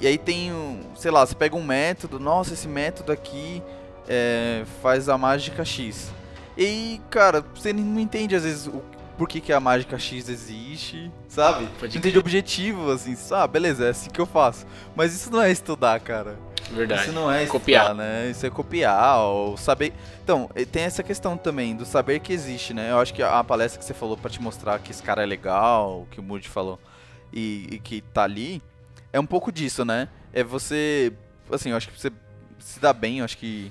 [0.00, 0.50] e aí tem
[0.96, 3.62] sei lá, você pega um método, nossa, esse método aqui
[4.08, 6.10] é, faz a mágica X.
[6.56, 8.82] E cara, você não entende às vezes o
[9.16, 11.68] por que, que a mágica X existe, sabe?
[11.78, 14.66] Pode Não entende objetivo, assim, ah, beleza, é assim que eu faço.
[14.96, 16.36] Mas isso não é estudar, cara.
[16.72, 17.02] Verdade.
[17.02, 17.94] Isso não é estudar, Copiar.
[17.94, 18.30] né?
[18.30, 19.92] Isso é copiar ou saber.
[20.24, 22.90] Então, tem essa questão também do saber que existe, né?
[22.90, 25.26] Eu acho que a palestra que você falou pra te mostrar que esse cara é
[25.26, 26.80] legal, que o Moody falou,
[27.32, 28.62] e, e que tá ali,
[29.12, 30.08] é um pouco disso, né?
[30.32, 31.12] É você.
[31.50, 32.10] Assim, eu acho que você
[32.58, 33.70] se dá bem, eu acho que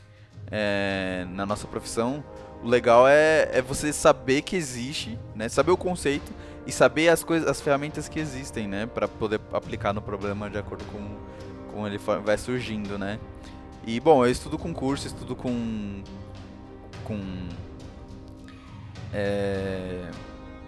[0.51, 2.23] é, na nossa profissão,
[2.61, 5.47] o legal é, é você saber que existe, né?
[5.49, 6.31] Saber o conceito
[6.67, 8.85] e saber as coisas, as ferramentas que existem, né?
[8.85, 11.31] Pra poder aplicar no problema de acordo com
[11.71, 13.17] como ele vai surgindo, né?
[13.87, 16.03] E bom, eu estudo com curso, estudo com
[17.05, 17.19] com
[19.13, 20.09] é,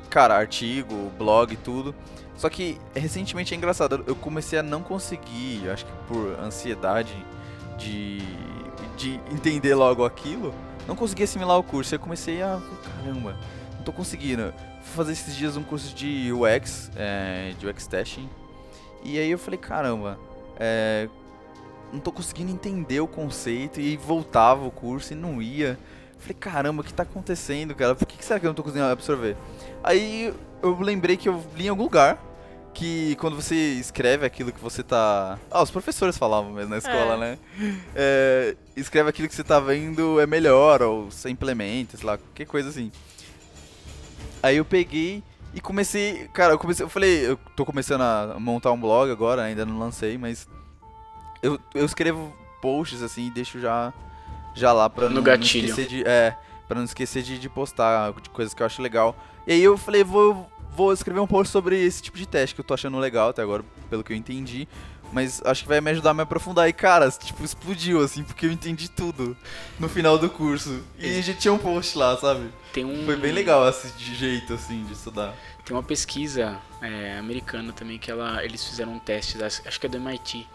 [0.10, 1.94] cara, artigo, blog, tudo.
[2.36, 7.16] Só que recentemente é engraçado, eu comecei a não conseguir, acho que por ansiedade
[7.78, 8.20] de
[8.98, 10.54] de entender logo aquilo,
[10.88, 11.96] não consegui assimilar o curso.
[11.96, 13.38] Eu comecei a, caramba,
[13.76, 14.54] não tô conseguindo.
[14.82, 18.30] Fui fazer esses dias um curso de UX, é, de UX testing.
[19.04, 20.18] E aí eu falei, caramba,
[20.58, 21.08] é,
[21.92, 25.78] não tô conseguindo entender o conceito e voltava o curso e não ia.
[26.18, 27.96] Falei, caramba, o que tá acontecendo, cara?
[27.96, 29.36] Por que, que será que eu não tô conseguindo absorver?
[29.84, 32.18] Aí eu lembrei que eu li em algum lugar
[32.74, 35.38] que quando você escreve aquilo que você tá.
[35.52, 37.18] Ah, os professores falavam mesmo na escola, É.
[37.18, 37.38] né?
[37.96, 42.46] É, escreve aquilo que você tá vendo é melhor, ou você implementa, sei lá, qualquer
[42.46, 42.92] coisa assim.
[44.42, 46.28] Aí eu peguei e comecei.
[46.34, 46.84] Cara, eu comecei.
[46.86, 50.48] Eu falei, eu tô começando a montar um blog agora, ainda não lancei, mas.
[51.42, 53.94] Eu, eu escrevo posts assim e deixo já,
[54.56, 55.68] já lá pra No não, gatilho.
[55.68, 56.04] não esquecer de.
[56.08, 56.36] É,
[56.68, 59.16] pra não esquecer de, de postar de coisas que eu acho legal.
[59.46, 62.62] E aí eu falei, vou, vou escrever um post sobre esse tipo de teste que
[62.62, 64.68] eu tô achando legal até agora, pelo que eu entendi.
[65.12, 66.68] Mas acho que vai me ajudar a me aprofundar.
[66.68, 69.38] E cara, tipo, explodiu assim, porque eu entendi tudo
[69.80, 70.84] no final do curso.
[70.98, 72.50] E já tinha um post lá, sabe?
[72.74, 75.36] Tem um, Foi bem legal esse jeito assim de estudar.
[75.64, 79.90] Tem uma pesquisa é, americana também que ela, eles fizeram um teste, acho que é
[79.90, 80.48] do MIT.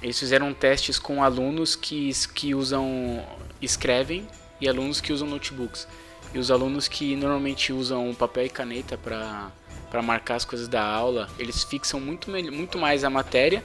[0.00, 3.22] Eles fizeram testes com alunos que, que usam,
[3.60, 4.26] escrevem
[4.60, 5.86] e alunos que usam notebooks.
[6.32, 11.28] E os alunos que normalmente usam papel e caneta para marcar as coisas da aula,
[11.38, 13.62] eles fixam muito, muito mais a matéria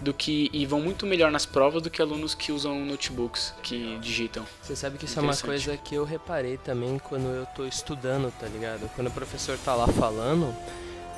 [0.00, 3.98] do que e vão muito melhor nas provas do que alunos que usam notebooks, que
[3.98, 4.44] digitam.
[4.62, 8.32] Você sabe que isso é uma coisa que eu reparei também quando eu tô estudando,
[8.40, 8.90] tá ligado?
[8.94, 10.54] Quando o professor tá lá falando,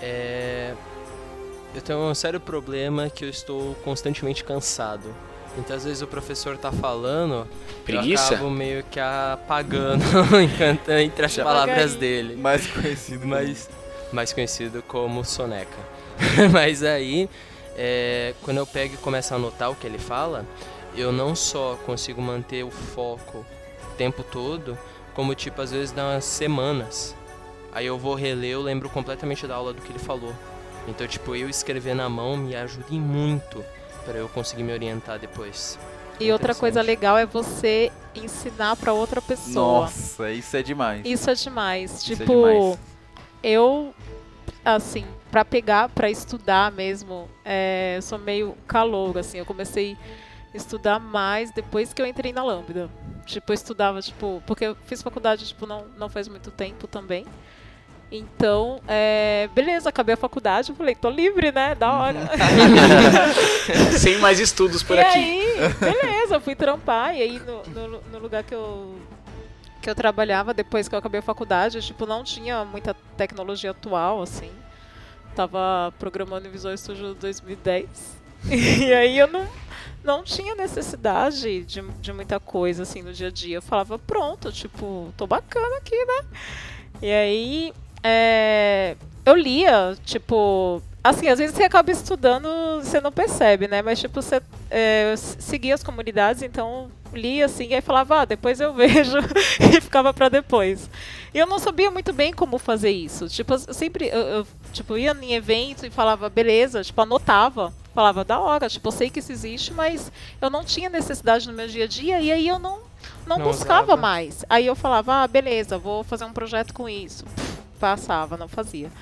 [0.01, 0.75] é...
[1.75, 5.15] eu tenho um sério problema que eu estou constantemente cansado.
[5.59, 7.47] Então às vezes o professor tá falando,
[7.85, 8.33] Preguiça?
[8.33, 10.03] eu acabo meio que apagando
[11.03, 12.37] entre as Já- palavras dele.
[12.37, 13.27] Mais conhecido.
[13.27, 13.69] mais,
[14.13, 15.77] mais conhecido como Soneca.
[16.53, 17.29] Mas aí,
[17.77, 20.47] é, quando eu pego e começo a anotar o que ele fala,
[20.97, 24.79] eu não só consigo manter o foco o tempo todo,
[25.15, 27.15] como tipo, às vezes dá umas semanas.
[27.75, 30.33] Aí eu vou reler, eu lembro completamente da aula do que ele falou.
[30.89, 33.63] Então, tipo, eu escrever na mão me ajuda em muito
[34.05, 35.79] para eu conseguir me orientar depois.
[36.21, 39.83] E outra coisa legal é você ensinar pra outra pessoa.
[39.83, 41.03] Nossa, isso é demais.
[41.05, 41.93] Isso é demais.
[41.93, 42.79] Isso é tipo, demais.
[43.43, 43.95] eu,
[44.65, 49.39] assim, pra pegar, pra estudar mesmo, é, eu sou meio calouro, assim.
[49.39, 49.97] Eu comecei
[50.53, 52.89] a estudar mais depois que eu entrei na Lambda.
[53.27, 57.25] Tipo, eu estudava, tipo, porque eu fiz faculdade, tipo, não, não faz muito tempo também.
[58.15, 61.75] Então, é, beleza, acabei a faculdade, eu falei, tô livre, né?
[61.75, 62.19] Da hora.
[63.99, 65.19] Sem mais estudos por e aqui.
[65.19, 67.17] aí, beleza, fui trampar.
[67.17, 68.97] E aí, no, no, no lugar que eu,
[69.81, 74.21] que eu trabalhava, depois que eu acabei a faculdade, tipo, não tinha muita tecnologia atual,
[74.21, 74.51] assim.
[75.35, 78.21] Tava programando em Visual Studio 2010.
[78.51, 79.47] E aí eu não,
[80.05, 83.57] não tinha necessidade de, de muita coisa, assim, no dia a dia.
[83.57, 86.25] Eu falava, pronto, tipo, tô bacana aqui, né?
[87.01, 87.73] E aí,
[88.03, 90.83] é, eu lia, tipo...
[91.05, 92.49] Assim, às vezes você acaba estudando,
[92.81, 93.83] você não percebe, né?
[93.83, 98.61] Mas, tipo, você é, seguia as comunidades, então lia assim, e aí falava, ah, depois
[98.61, 99.19] eu vejo,
[99.61, 100.89] e ficava pra depois.
[101.35, 103.29] E eu não sabia muito bem como fazer isso.
[103.29, 107.73] Tipo, eu sempre, eu, eu, tipo, ia em evento e falava, beleza, tipo, anotava.
[107.93, 111.53] Falava, da hora, tipo, eu sei que isso existe, mas eu não tinha necessidade no
[111.53, 112.79] meu dia a dia, e aí eu não,
[113.27, 113.97] não, Não buscava usava.
[114.01, 114.45] mais.
[114.49, 117.25] Aí eu falava, ah, beleza, vou fazer um projeto com isso.
[117.25, 118.93] Pff, Passava, não fazia.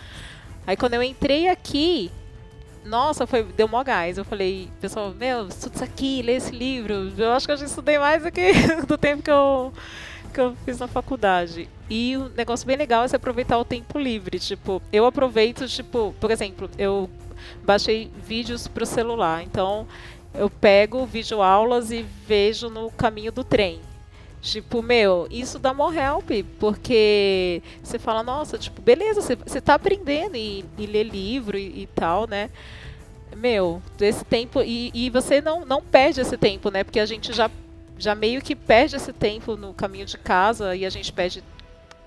[0.66, 2.10] Aí quando eu entrei aqui,
[2.82, 4.16] nossa, foi, deu mó gás.
[4.16, 7.12] Eu falei, pessoal, meu, estuda isso aqui, lê esse livro.
[7.18, 8.50] Eu acho que eu já estudei mais do que
[8.88, 9.70] do tempo que eu,
[10.32, 11.68] que eu fiz na faculdade.
[11.90, 14.38] E o negócio bem legal é você aproveitar o tempo livre.
[14.38, 17.10] Tipo, eu aproveito, tipo, por exemplo, eu
[17.62, 19.42] baixei vídeos pro celular.
[19.42, 19.86] Então,
[20.32, 23.78] eu pego vídeo aulas e vejo no caminho do trem.
[24.40, 29.74] Tipo, meu, isso dá more help, porque você fala, nossa, tipo, beleza, você, você tá
[29.74, 32.50] aprendendo e, e ler livro e, e tal, né?
[33.36, 34.62] Meu, esse tempo.
[34.62, 36.82] E, e você não, não perde esse tempo, né?
[36.82, 37.50] Porque a gente já,
[37.98, 41.44] já meio que perde esse tempo no caminho de casa e a gente perde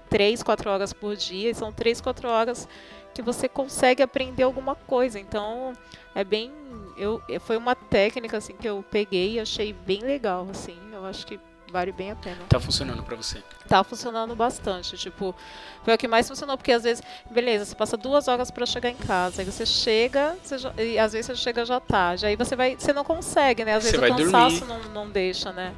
[0.10, 2.68] três, quatro horas por dia, e são três, quatro horas
[3.14, 5.20] que você consegue aprender alguma coisa.
[5.20, 5.74] Então,
[6.16, 6.52] é bem.
[6.98, 10.78] Eu, foi uma técnica assim que eu peguei e achei bem legal, assim.
[10.92, 11.40] Eu acho que
[11.74, 12.38] vale bem a pena.
[12.48, 13.44] Tá funcionando pra você?
[13.68, 14.96] Tá funcionando bastante.
[14.96, 15.36] Tipo,
[15.84, 18.90] foi o que mais funcionou, porque às vezes, beleza, você passa duas horas para chegar
[18.90, 22.36] em casa, aí você chega, você já, e às vezes você chega já tarde, aí
[22.36, 23.74] você vai, você não consegue, né?
[23.74, 25.74] Às vezes Você o cansaço não, não deixa, né?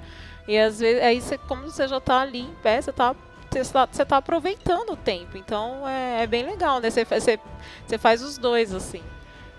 [0.47, 3.15] E às vezes, aí você, como você já tá ali em pé, você tá
[3.49, 5.37] você tá, você tá aproveitando o tempo.
[5.37, 6.89] Então é, é bem legal, né?
[6.89, 7.39] Você, você,
[7.87, 9.01] você faz os dois, assim.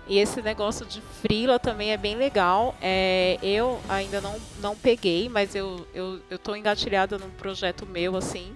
[0.07, 2.75] E esse negócio de frila também é bem legal.
[2.81, 8.15] É, eu ainda não, não peguei, mas eu, eu, eu tô engatilhada num projeto meu,
[8.15, 8.55] assim,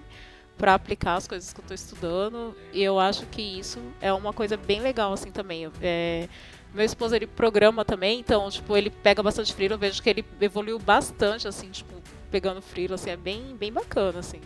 [0.56, 2.56] para aplicar as coisas que eu tô estudando.
[2.72, 5.70] E eu acho que isso é uma coisa bem legal, assim, também.
[5.82, 6.26] É,
[6.72, 9.74] meu esposo, ele programa também, então, tipo, ele pega bastante frila.
[9.74, 11.92] Eu vejo que ele evoluiu bastante, assim, tipo,
[12.30, 14.40] pegando frila, assim, é bem, bem bacana, assim.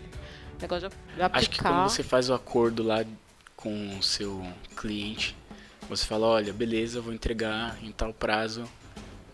[0.60, 1.38] Negócio de aplicar.
[1.38, 3.04] Acho que quando você faz o acordo lá
[3.54, 4.44] com o seu
[4.76, 5.36] cliente,
[5.88, 8.64] você fala, olha, beleza, eu vou entregar em tal prazo.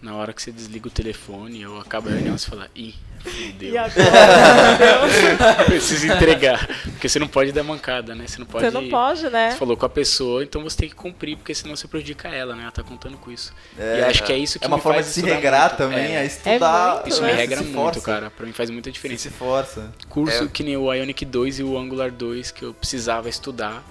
[0.00, 3.72] Na hora que você desliga o telefone ou acaba a reunião, você fala, ih, fudeu.
[3.72, 3.94] E agora,
[4.76, 5.64] meu Deus.
[5.66, 6.66] Preciso entregar.
[6.82, 8.26] Porque você não pode dar mancada, né?
[8.26, 8.64] Você não pode.
[8.64, 9.52] Você não pode, né?
[9.52, 12.56] Você falou com a pessoa, então você tem que cumprir, porque senão você prejudica ela,
[12.56, 12.62] né?
[12.64, 13.52] Ela tá contando com isso.
[13.78, 15.22] É, e eu acho que é isso que é uma me forma faz de se
[15.22, 15.76] regrar muito.
[15.76, 16.94] também, é, É, estudar.
[16.94, 17.26] muito, isso né?
[17.28, 18.30] me se regra muito, força, cara.
[18.30, 19.30] Pra mim faz muita Se diferença.
[19.30, 19.92] força.
[20.08, 20.48] Curso É.
[20.48, 23.84] que nem o Ionic 2 e o Angular 2 que eu precisava estudar.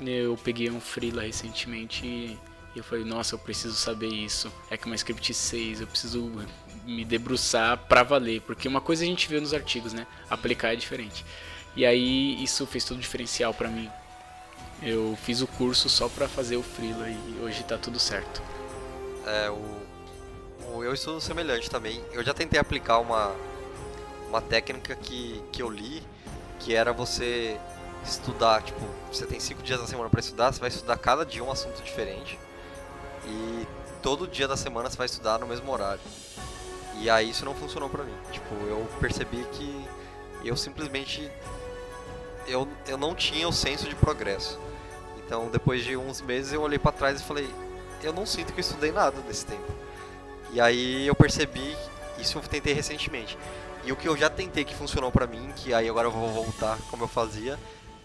[0.00, 2.38] Eu peguei um freela recentemente e
[2.78, 4.52] eu falei, nossa, eu preciso saber isso.
[4.70, 6.30] É que uma script 6, eu preciso
[6.84, 10.06] me debruçar pra valer, porque uma coisa a gente vê nos artigos, né?
[10.30, 11.24] Aplicar é diferente.
[11.76, 13.90] E aí isso fez todo diferencial pra mim.
[14.82, 18.40] Eu fiz o curso só pra fazer o freela e hoje tá tudo certo.
[19.26, 22.02] É, o, o eu estudo semelhante também.
[22.12, 23.34] Eu já tentei aplicar uma,
[24.28, 26.02] uma técnica que, que eu li,
[26.60, 27.58] que era você
[28.04, 28.80] estudar, tipo,
[29.12, 31.82] você tem cinco dias na semana para estudar, você vai estudar cada dia um assunto
[31.82, 32.38] diferente.
[33.26, 33.66] E
[34.02, 36.00] todo dia da semana você vai estudar no mesmo horário.
[37.00, 38.14] E aí isso não funcionou pra mim.
[38.32, 39.86] Tipo, eu percebi que
[40.44, 41.30] eu simplesmente
[42.46, 44.58] eu, eu não tinha o senso de progresso.
[45.24, 47.48] Então, depois de uns meses eu olhei pra trás e falei,
[48.02, 49.70] eu não sinto que eu estudei nada nesse tempo.
[50.52, 51.76] E aí eu percebi,
[52.18, 53.36] isso eu tentei recentemente.
[53.84, 56.28] E o que eu já tentei que funcionou pra mim, que aí agora eu vou
[56.30, 57.58] voltar como eu fazia,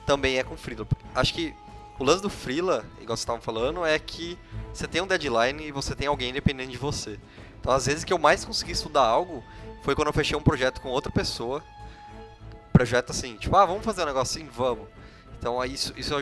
[0.05, 0.87] também é com Freela.
[1.15, 1.53] Acho que
[1.99, 4.37] o lance do Freela, igual vocês estavam falando, é que
[4.73, 7.19] você tem um deadline e você tem alguém independente de você.
[7.59, 9.43] Então, às vezes que eu mais consegui estudar algo
[9.83, 11.63] foi quando eu fechei um projeto com outra pessoa.
[12.71, 14.49] Projeto assim, tipo, ah, vamos fazer um negócio assim?
[14.51, 14.87] Vamos.
[15.37, 16.15] Então, isso, isso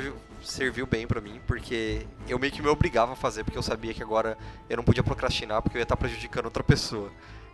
[0.44, 3.94] serviu bem pra mim, porque eu meio que me obrigava a fazer, porque eu sabia
[3.94, 4.38] que agora
[4.70, 7.12] eu não podia procrastinar, porque eu ia estar prejudicando outra pessoa.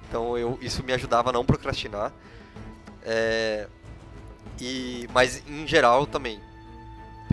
[0.08, 2.12] Então, eu, isso me ajudava a não procrastinar.
[3.04, 3.68] É,
[4.60, 6.40] e, mas, em geral, também.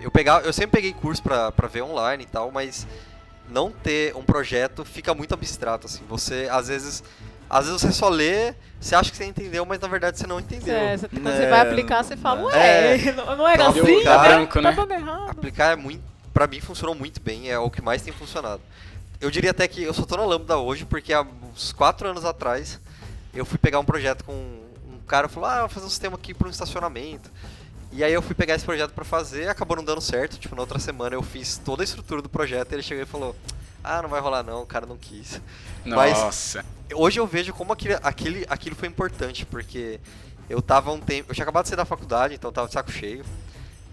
[0.00, 2.86] Eu, pegava, eu sempre peguei curso pra, pra ver online e tal, mas
[3.48, 6.02] não ter um projeto fica muito abstrato, assim.
[6.08, 7.02] Você, às vezes...
[7.48, 10.40] Às vezes você só lê, você acha que você entendeu, mas na verdade você não
[10.40, 10.74] entendeu.
[10.74, 13.12] É, você- quando É, você vai aplicar, você fala, ué, é.
[13.12, 13.80] não, não era assim?
[14.02, 14.18] né?
[14.18, 14.72] branco, tá né?
[14.72, 15.30] dando errado.
[15.30, 16.02] Aplicar é muito.
[16.32, 18.62] Pra mim funcionou muito bem, é o que mais tem funcionado.
[19.20, 21.20] Eu diria até que eu só tô na Lambda hoje porque há
[21.52, 22.80] uns 4 anos atrás
[23.32, 24.63] eu fui pegar um projeto com
[25.04, 27.30] cara falou: "Ah, vou fazer um sistema aqui para um estacionamento".
[27.92, 30.36] E aí eu fui pegar esse projeto pra fazer, acabou não dando certo.
[30.38, 33.06] Tipo, na outra semana eu fiz toda a estrutura do projeto e ele chegou e
[33.06, 33.36] falou:
[33.82, 35.40] "Ah, não vai rolar não, o cara não quis".
[35.84, 36.64] Mas- Nossa.
[36.92, 39.98] Hoje eu vejo como aquele, aquele, aquilo foi importante, porque
[40.50, 41.30] eu tava um tempo.
[41.30, 43.24] Eu tinha acabado de sair da faculdade, então eu tava de saco cheio.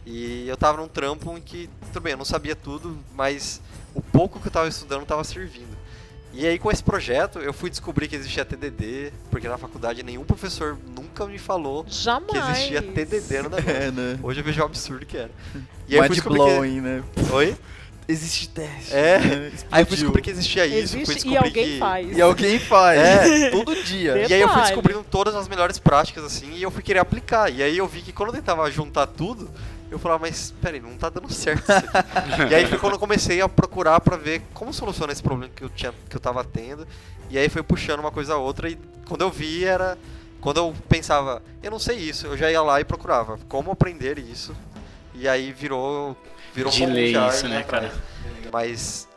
[0.05, 3.62] E eu tava num trampo em que, tudo bem, eu não sabia tudo, mas
[3.93, 5.78] o pouco que eu tava estudando tava servindo.
[6.34, 10.23] E aí com esse projeto eu fui descobrir que existia TDD, porque na faculdade nenhum
[10.23, 12.32] professor nunca me falou Jamais.
[12.32, 13.69] que existia TDD no negócio.
[13.69, 14.19] É, né?
[14.23, 15.32] Hoje eu vejo o absurdo que era.
[15.88, 16.45] E aí Mind descobrir que...
[16.45, 17.03] blowing, né?
[17.32, 17.55] Oi?
[18.07, 18.93] Existe teste.
[18.93, 19.19] É.
[19.19, 19.51] né?
[19.71, 20.93] Aí eu fui descobrir que existia isso.
[20.93, 21.79] fui Existe e alguém que...
[21.79, 22.17] faz.
[22.17, 22.99] E alguém faz.
[22.99, 23.49] É.
[23.51, 24.13] Todo dia.
[24.13, 24.29] Deus.
[24.29, 24.75] E aí eu fui Detalhe.
[24.75, 27.49] descobrindo todas as melhores práticas, assim, e eu fui querer aplicar.
[27.49, 29.49] E aí eu vi que quando eu tentava juntar tudo,
[29.91, 32.41] eu falava, mas peraí, não tá dando certo isso aqui.
[32.49, 35.63] e aí foi quando eu comecei a procurar pra ver como solucionar esse problema que
[35.63, 36.87] eu, tinha, que eu tava tendo.
[37.29, 39.97] E aí foi puxando uma coisa a outra, e quando eu vi era.
[40.39, 44.17] Quando eu pensava, eu não sei isso, eu já ia lá e procurava como aprender
[44.17, 44.55] isso.
[45.13, 46.17] E aí virou.
[46.53, 47.93] Virou De lei isso, né, cara?
[48.51, 49.07] Mas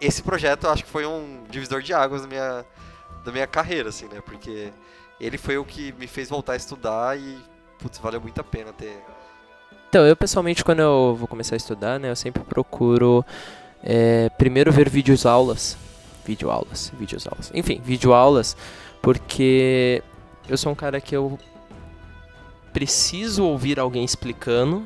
[0.00, 2.64] esse projeto eu acho que foi um divisor de águas da minha,
[3.24, 4.20] da minha carreira, assim, né?
[4.20, 4.72] Porque
[5.20, 7.38] ele foi o que me fez voltar a estudar e,
[7.78, 9.00] putz, valeu muito a pena ter.
[9.92, 13.22] Então, eu pessoalmente, quando eu vou começar a estudar, né, eu sempre procuro
[13.84, 15.76] é, primeiro ver vídeos aulas.
[16.24, 17.52] Vídeo aulas, vídeos aulas.
[17.52, 18.56] Enfim, vídeo aulas,
[19.02, 20.02] porque
[20.48, 21.38] eu sou um cara que eu
[22.72, 24.82] preciso ouvir alguém explicando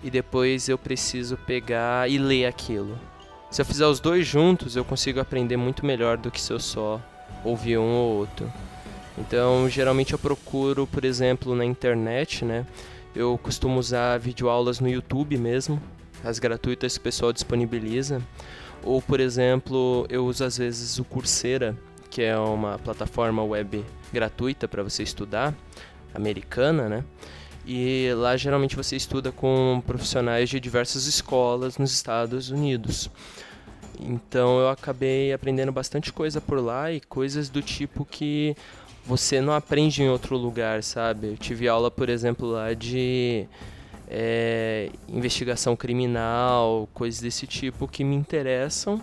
[0.00, 2.96] e depois eu preciso pegar e ler aquilo.
[3.50, 6.60] Se eu fizer os dois juntos, eu consigo aprender muito melhor do que se eu
[6.60, 7.00] só
[7.42, 8.48] ouvir um ou outro.
[9.18, 12.64] Então, geralmente eu procuro, por exemplo, na internet, né?
[13.14, 15.80] Eu costumo usar videoaulas no YouTube mesmo,
[16.24, 18.20] as gratuitas que o pessoal disponibiliza.
[18.82, 21.76] Ou, por exemplo, eu uso às vezes o Coursera,
[22.10, 25.54] que é uma plataforma web gratuita para você estudar,
[26.12, 27.04] americana, né?
[27.66, 33.10] E lá geralmente você estuda com profissionais de diversas escolas nos Estados Unidos.
[33.98, 38.56] Então eu acabei aprendendo bastante coisa por lá e coisas do tipo que
[39.06, 41.28] você não aprende em outro lugar, sabe?
[41.28, 43.46] Eu tive aula, por exemplo, lá de
[44.08, 49.00] é, investigação criminal, coisas desse tipo que me interessam,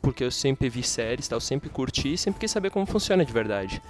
[0.00, 3.82] porque eu sempre vi séries, tal, sempre curti, sempre quis saber como funciona de verdade.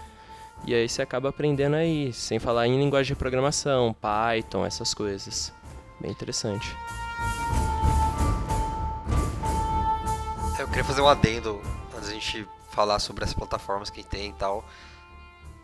[0.67, 5.53] E aí você acaba aprendendo aí, sem falar em linguagem de programação, Python, essas coisas.
[6.01, 6.77] Bem interessante.
[10.59, 11.61] Eu queria fazer um adendo
[11.97, 14.65] antes da gente falar sobre as plataformas que tem e tal.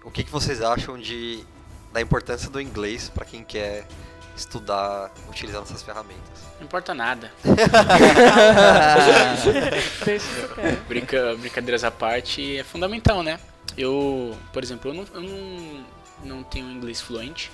[0.07, 1.45] O que, que vocês acham de
[1.93, 3.89] da importância do inglês para quem quer
[4.37, 6.45] estudar utilizando essas ferramentas?
[6.59, 7.33] Não importa nada.
[10.87, 13.41] Brinca, brincadeiras à parte, é fundamental, né?
[13.77, 15.85] Eu, por exemplo, eu não, eu não,
[16.23, 17.51] não tenho inglês fluente.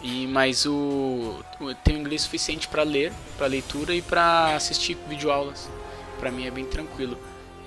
[0.00, 5.68] E, mas o, eu tenho inglês suficiente para ler, para leitura e para assistir videoaulas.
[6.18, 7.18] Para mim é bem tranquilo.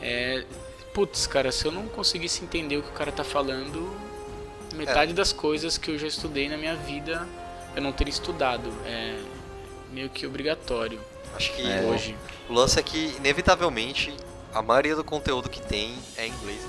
[0.01, 0.47] É,
[0.93, 3.95] putz, cara, se eu não conseguisse entender o que o cara tá falando,
[4.75, 7.27] metade das coisas que eu já estudei na minha vida
[7.75, 8.71] eu não teria estudado.
[8.85, 9.15] É
[9.91, 10.99] meio que obrigatório
[11.35, 11.81] Acho que É.
[11.81, 12.15] hoje.
[12.49, 14.13] o lance é que, inevitavelmente,
[14.53, 16.61] a maioria do conteúdo que tem é em inglês.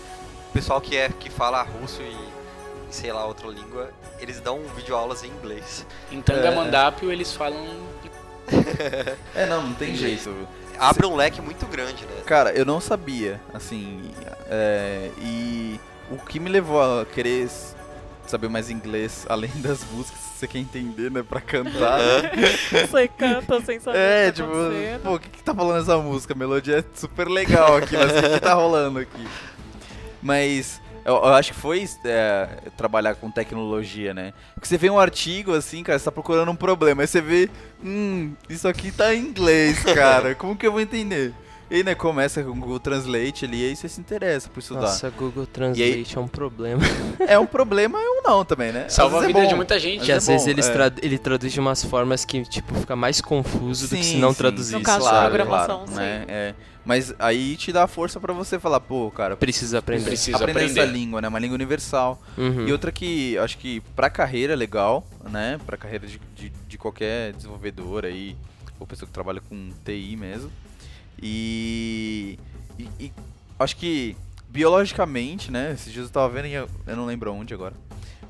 [0.50, 2.04] O pessoal que, é, que fala russo e,
[2.90, 5.86] e sei lá, outra língua, eles dão videoaulas em inglês.
[6.12, 7.12] Em Tangamandapio É.
[7.14, 7.66] eles falam
[9.34, 10.30] É, não, não tem jeito.
[10.80, 12.22] Abre um leque muito grande, né?
[12.24, 14.10] Cara, eu não sabia, assim,
[14.48, 15.78] é, e
[16.10, 17.48] o que me levou a querer
[18.26, 21.98] saber mais inglês, além das músicas, se você quer entender, né, pra cantar.
[21.98, 22.30] né?
[22.88, 25.82] Você canta sem saber É, o que tá tipo, pô, o que que tá falando
[25.82, 26.32] essa música?
[26.32, 29.28] A melodia é super legal aqui, mas o que que tá rolando aqui?
[30.22, 34.32] Mas eu, eu acho que foi é, trabalhar com tecnologia, né?
[34.54, 37.48] Porque você vê um artigo assim, cara, você tá procurando um problema, aí você vê,
[37.82, 41.32] hum, isso aqui tá em inglês, cara, como que eu vou entender?
[41.70, 44.80] E aí, né, começa com o Google Translate ali, aí você se interessa por estudar.
[44.80, 46.82] Nossa, Google Translate é um problema.
[47.20, 48.88] É um problema ou não também, né?
[48.88, 49.56] Salva a é vida de bom.
[49.56, 50.04] muita gente.
[50.04, 50.72] Que é às vezes bom, eles é.
[50.72, 54.18] tra- ele traduz de umas formas que, tipo, fica mais confuso do que se Sim,
[54.18, 54.38] não sim.
[54.38, 54.74] traduzisse.
[54.74, 56.24] No caso de claro, programação, claro, né?
[56.26, 56.54] É.
[56.90, 60.06] Mas aí te dá força pra você falar, pô, cara, Precisa aprender.
[60.06, 60.80] Precisa aprender, aprender.
[60.80, 61.28] essa língua, né?
[61.28, 62.20] Uma língua universal.
[62.36, 62.66] Uhum.
[62.66, 65.60] E outra que acho que pra carreira é legal, né?
[65.64, 68.36] Pra carreira de, de, de qualquer desenvolvedor aí,
[68.80, 70.50] ou pessoa que trabalha com TI mesmo.
[71.22, 72.36] E,
[72.76, 73.12] e, e
[73.56, 74.16] acho que
[74.48, 75.70] biologicamente, né?
[75.72, 77.74] Esses dias eu tava vendo, e eu, eu não lembro onde agora,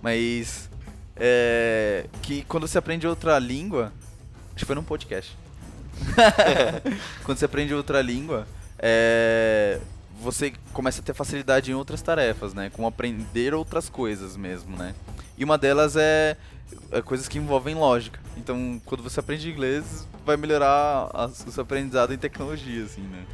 [0.02, 0.68] mas
[1.16, 3.90] é, que quando você aprende outra língua,
[4.48, 5.34] acho que foi num podcast.
[7.24, 8.46] quando você aprende outra língua,
[8.78, 9.78] é,
[10.20, 12.70] você começa a ter facilidade em outras tarefas, né?
[12.70, 14.94] Com aprender outras coisas mesmo, né?
[15.36, 16.36] E uma delas é,
[16.92, 18.20] é coisas que envolvem lógica.
[18.36, 23.24] Então, quando você aprende inglês, vai melhorar a- o seu aprendizado em tecnologia, assim, né?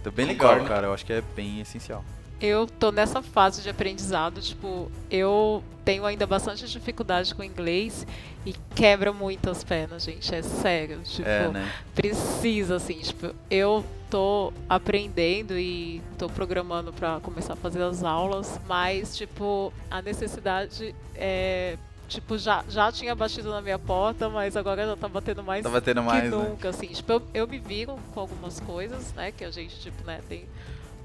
[0.00, 0.68] Então, bem legal, Concordo.
[0.68, 0.86] cara.
[0.86, 2.04] Eu acho que é bem essencial.
[2.40, 8.06] Eu tô nessa fase de aprendizado, tipo, eu tenho ainda bastante dificuldade com inglês
[8.44, 11.72] e quebra muito as pernas, gente, é sério, tipo, É, né?
[11.94, 18.60] precisa assim, tipo, eu tô aprendendo e tô programando pra começar a fazer as aulas,
[18.68, 21.76] mas tipo, a necessidade é
[22.08, 25.70] Tipo, já, já tinha batido na minha porta, mas agora já tá batendo mais Tá
[25.70, 26.30] batendo que mais, né?
[26.30, 26.86] nunca, assim.
[26.86, 29.32] Tipo, eu, eu me viro com algumas coisas, né?
[29.32, 30.44] Que a gente, tipo, né, tem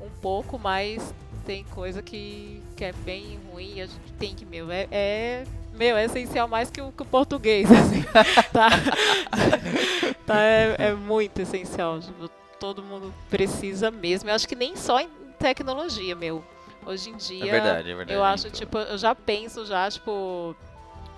[0.01, 1.13] um pouco, mas
[1.45, 5.43] tem coisa que, que é bem ruim e a gente tem que, meu, é, é
[5.73, 8.03] meu, é essencial mais que o, que o português, assim.
[8.51, 8.69] tá?
[10.25, 11.99] tá é, é muito essencial.
[11.99, 12.29] Tipo,
[12.59, 14.29] todo mundo precisa mesmo.
[14.29, 16.43] Eu acho que nem só em tecnologia, meu.
[16.85, 17.45] Hoje em dia.
[17.45, 18.13] É verdade, é verdade.
[18.13, 20.55] Eu acho, Então, tipo, eu já penso já, tipo,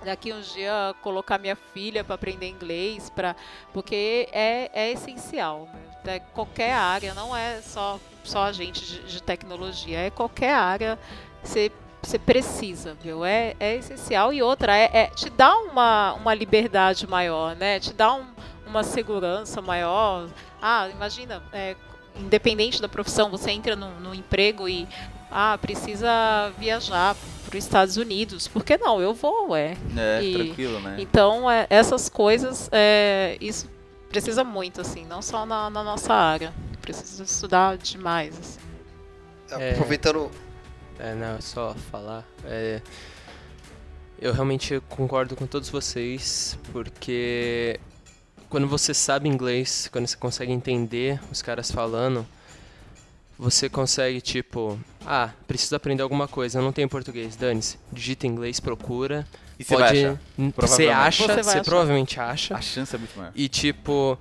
[0.04, 3.36] daqui uns dias colocar minha filha para aprender inglês, pra,
[3.72, 5.68] porque é, é essencial.
[6.04, 6.20] né?
[6.34, 10.98] Qualquer área, não é só, só a gente de, de tecnologia, é qualquer área.
[11.44, 11.72] Você
[12.06, 13.24] você precisa, viu?
[13.24, 14.34] É, é essencial.
[14.34, 17.80] E outra, é, é te dá uma, uma liberdade maior, né?
[17.80, 18.26] Te dá um,
[18.68, 20.28] uma segurança maior.
[20.62, 21.78] Ah, imagina, é,
[22.20, 24.86] independente da profissão, você entra no, no emprego e
[25.32, 27.16] ah, precisa viajar
[27.46, 28.48] para os Estados Unidos.
[28.48, 29.02] Por que não?
[29.02, 29.78] Eu vou, é.
[29.96, 30.98] É, E- tranquilo, né?
[31.00, 33.70] Então, é, essas coisas, é, isso
[34.10, 36.54] precisa muito, assim, não só na, na nossa área.
[36.84, 38.60] Precisa estudar demais, assim.
[39.62, 39.72] É.
[39.72, 40.30] Aproveitando.
[41.00, 42.26] É, não, é só falar.
[42.44, 42.82] É,
[44.20, 47.80] eu realmente concordo com todos vocês, porque
[48.50, 52.28] quando você sabe inglês, quando você consegue entender os caras falando,
[53.40, 57.80] você consegue, tipo, ah, preciso aprender alguma coisa, eu não tenho português, dane-se.
[57.92, 59.26] Digita em inglês, procura.
[59.58, 60.68] E você pode, vai achar.
[60.68, 61.64] Você acha, Você vai você, achar.
[61.64, 62.56] provavelmente acha.
[62.56, 63.32] A chance é muito maior.
[63.34, 64.18] E tipo,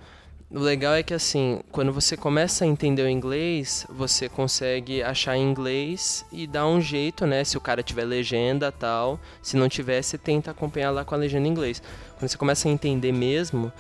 [0.55, 5.35] o legal é que assim, quando você começa a entender o inglês, você consegue achar
[5.35, 7.43] em inglês e dar um jeito, né?
[7.43, 9.19] Se o cara tiver legenda tal.
[9.41, 11.83] Se não tiver, você tenta acompanhar lá com a legenda em inglês.
[12.19, 13.73] Quando você começa a entender mesmo,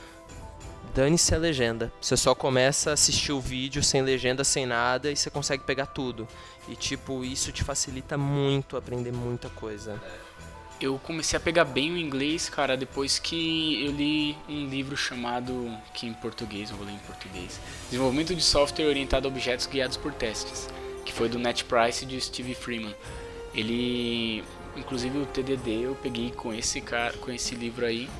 [0.94, 1.92] dane-se a legenda.
[2.00, 5.86] Você só começa a assistir o vídeo sem legenda, sem nada, e você consegue pegar
[5.86, 6.26] tudo.
[6.66, 10.00] E tipo, isso te facilita muito aprender muita coisa.
[10.82, 15.72] Eu comecei a pegar bem o inglês, cara, depois que eu li um livro chamado,
[15.94, 19.96] que em português, eu vou ler em português, Desenvolvimento de Software Orientado a Objetos Guiados
[19.96, 20.68] por Testes,
[21.04, 22.96] que foi do Net Price e de Steve Freeman.
[23.54, 24.42] Ele,
[24.76, 28.10] inclusive o TDD eu peguei com esse cara, com esse livro aí.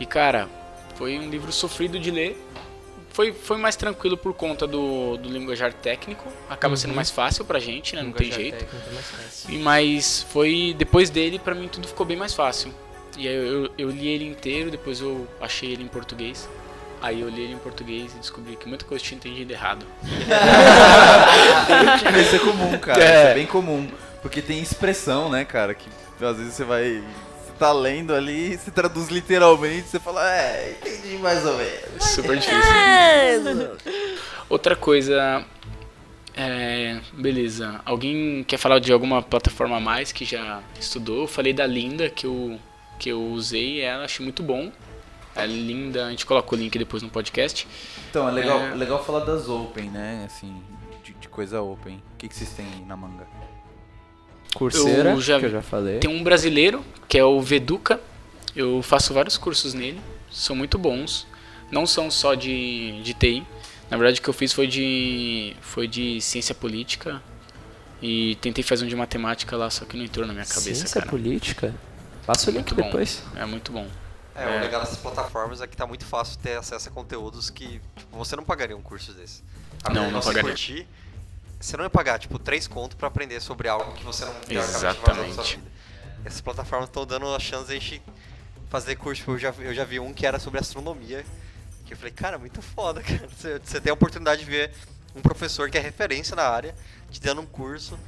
[0.00, 0.48] E cara,
[0.94, 2.42] foi um livro sofrido de ler.
[3.18, 6.32] Foi, foi mais tranquilo por conta do, do linguajar técnico.
[6.48, 6.96] Acaba sendo Uhum.
[6.96, 8.02] mais fácil pra gente, né?
[8.04, 8.64] Não tem jeito.
[8.64, 9.52] é.
[9.52, 12.72] E Mas foi depois dele, pra mim tudo ficou bem mais fácil.
[13.16, 16.48] E aí eu, eu, eu li ele inteiro, depois eu achei ele em português.
[17.02, 19.84] Aí eu li ele em português e descobri que muita coisa eu tinha entendido errado.
[22.22, 23.02] Isso é comum, cara.
[23.02, 23.04] É.
[23.04, 23.88] Isso é bem comum.
[24.22, 25.74] Porque tem expressão, né, cara?
[25.74, 25.88] Que
[26.24, 27.02] às vezes você vai.
[27.58, 32.04] Você tá lendo ali, você traduz literalmente, você fala, é, entendi mais ou menos.
[32.04, 33.76] Super difícil.
[34.48, 35.44] Outra coisa.
[36.36, 37.80] É, beleza.
[37.84, 41.22] Alguém quer falar de alguma plataforma a mais que já estudou?
[41.22, 42.60] Eu falei da Linda que eu,
[42.96, 44.70] que eu usei ela, achei muito bom.
[45.34, 47.66] A Linda, a gente coloca o link depois no podcast.
[48.08, 48.74] Então, é legal, É.
[48.76, 50.22] legal falar das open, né?
[50.26, 50.62] Assim,
[51.02, 51.96] de, de coisa open.
[52.14, 53.26] O que, que vocês têm aí na manga?
[54.54, 55.98] Coursera, Eu já- que eu já falei.
[55.98, 58.00] Tem um brasileiro, que é o Veduca.
[58.56, 60.00] Eu faço vários cursos nele.
[60.30, 61.26] São muito bons.
[61.70, 63.46] Não são só de, de TI.
[63.90, 67.22] Na verdade, o que eu fiz foi de, foi de ciência política.
[68.00, 71.00] E tentei fazer um de matemática lá, só que não entrou na minha cabeça, Ciência
[71.00, 71.06] cara.
[71.10, 71.74] política?
[72.24, 72.82] Passa o link bom.
[72.82, 73.22] depois.
[73.34, 73.86] É muito bom.
[74.36, 74.58] É, É.
[74.58, 78.16] o legal dessas plataformas é que tá muito fácil ter acesso a conteúdos que tipo,
[78.16, 79.42] você não pagaria um curso desse.
[79.82, 80.50] Apesar Não, não você pagaria.
[80.50, 80.86] curtir,
[81.60, 84.40] você não ia pagar, tipo, três contos pra aprender sobre algo que você não na
[84.62, 85.56] sua Exatamente.
[85.56, 85.62] vida.
[86.24, 88.02] Essas plataformas estão dando a chance de a gente
[88.68, 89.20] fazer curso.
[89.20, 91.24] Tipo, Eu já, eu já vi um que era sobre astronomia,
[91.86, 93.28] que eu falei, cara, muito foda, cara.
[93.28, 94.72] Você, você tem a oportunidade de ver
[95.16, 96.74] um professor que é referência na área,
[97.10, 97.98] te dando um curso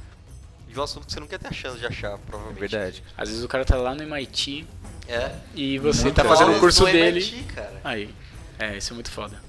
[0.67, 2.59] de um assunto que você nunca ia ter a chance de achar, É provavelmente.
[2.59, 3.03] verdade.
[3.17, 4.65] Às vezes o cara tá lá no MIT
[5.07, 5.35] É.
[5.53, 7.19] e você Muito tá fazendo o curso dele.
[7.19, 7.81] MIT, cara.
[7.83, 8.13] Aí.
[8.59, 9.41] É, isso é muito foda.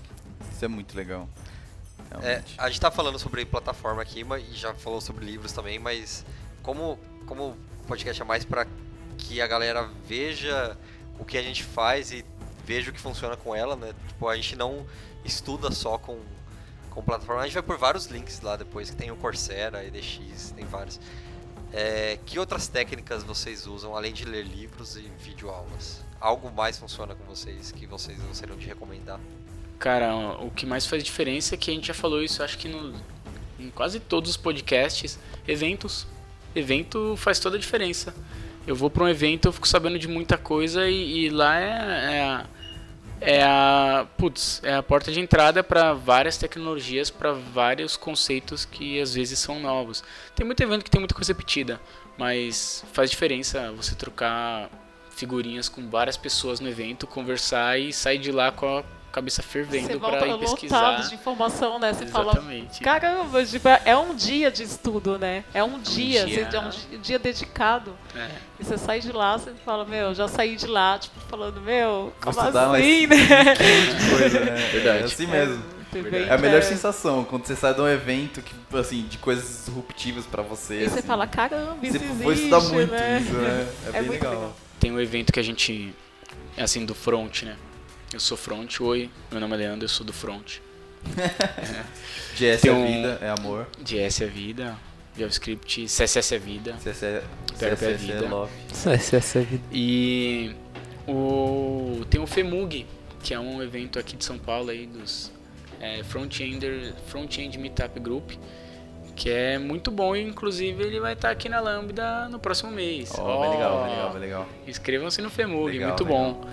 [0.52, 1.28] Isso é muito legal.
[2.22, 5.78] É, a gente tá falando sobre plataforma aqui, mas e já falou sobre livros também,
[5.78, 6.24] mas
[6.62, 8.66] como, como o podcast é mais pra
[9.18, 10.76] que a galera veja
[11.18, 12.24] o que a gente faz e
[12.64, 13.94] veja o que funciona com ela, né?
[14.08, 14.86] Tipo, a gente não
[15.24, 16.18] estuda só com,
[16.90, 20.52] com plataforma, a gente vai por vários links lá depois, que tem o Coursera, EDX,
[20.52, 21.00] tem vários.
[21.72, 26.02] É, que outras técnicas vocês usam, além de ler livros e videoaulas?
[26.20, 29.18] Algo mais funciona com vocês que vocês gostariam de recomendar?
[29.82, 32.68] Cara, o que mais faz diferença é que a gente já falou isso, acho que
[32.68, 32.94] no,
[33.58, 36.06] em quase todos os podcasts, eventos.
[36.54, 38.14] Evento faz toda a diferença.
[38.64, 41.66] Eu vou para um evento, eu fico sabendo de muita coisa e, e lá é,
[41.66, 42.46] é, a,
[43.20, 49.00] é a putz, é a porta de entrada para várias tecnologias, para vários conceitos que
[49.00, 50.04] às vezes são novos.
[50.36, 51.80] Tem muito evento que tem muita coisa repetida,
[52.16, 54.70] mas faz diferença você trocar
[55.10, 59.48] figurinhas com várias pessoas no evento, conversar e sair de lá com a cabeça Você
[59.48, 60.80] fervendo para ir pesquisar.
[60.90, 61.92] lotado de informação, né?
[61.92, 62.80] Você fala, Exatamente.
[62.80, 65.44] caramba, tipo, é um dia de estudo, né?
[65.54, 66.48] É um dia, dia.
[66.50, 67.96] você- é um di- dia dedicado.
[68.16, 68.28] É.
[68.58, 71.90] E você sai de lá, você fala, meu, já saí de lá, tipo, falando, meu,
[71.90, 73.16] Vou como estudar mais assim, né?
[74.18, 74.54] coisa, né?
[74.72, 75.02] Verdade.
[75.02, 75.62] É assim mesmo.
[75.94, 79.18] Evento É a melhor é- sensação quando você sai de um evento que, assim, de
[79.18, 80.84] coisas disruptivas pra você.
[80.84, 81.06] E você assim.
[81.06, 83.20] fala, caramba, isso Você existe, foi estudar muito né?
[83.20, 83.68] isso, né?
[83.84, 84.32] É, É bem muito legal.
[84.32, 84.56] legal.
[84.80, 85.94] Tem um evento que a gente
[86.56, 87.56] é assim do front, né?
[88.12, 90.58] Eu sou front, oi, meu nome é Leandro, eu sou do front.
[92.64, 93.68] É um- vida, é amor.
[93.80, 94.76] De S é vida.
[95.16, 96.72] JavaScript, CSS é vida.
[96.82, 97.22] CSS,
[97.58, 98.28] PHP é CSS vida.
[98.28, 98.52] love.
[98.70, 99.62] Essa é vida.
[99.70, 100.54] E
[101.06, 102.86] o tem o FEMUG,
[103.22, 105.30] que é um evento aqui de São Paulo aí dos
[105.80, 108.30] é, Front-Ender Front-End Meetup Group,
[109.14, 113.12] que é muito bom e inclusive ele vai estar aqui na Lambda no próximo mês.
[113.18, 114.48] Ó, vai legal, legal, legal.
[114.66, 116.32] Inscrevam-se no FEMUG, Legal, muito legal.
[116.34, 116.48] bom.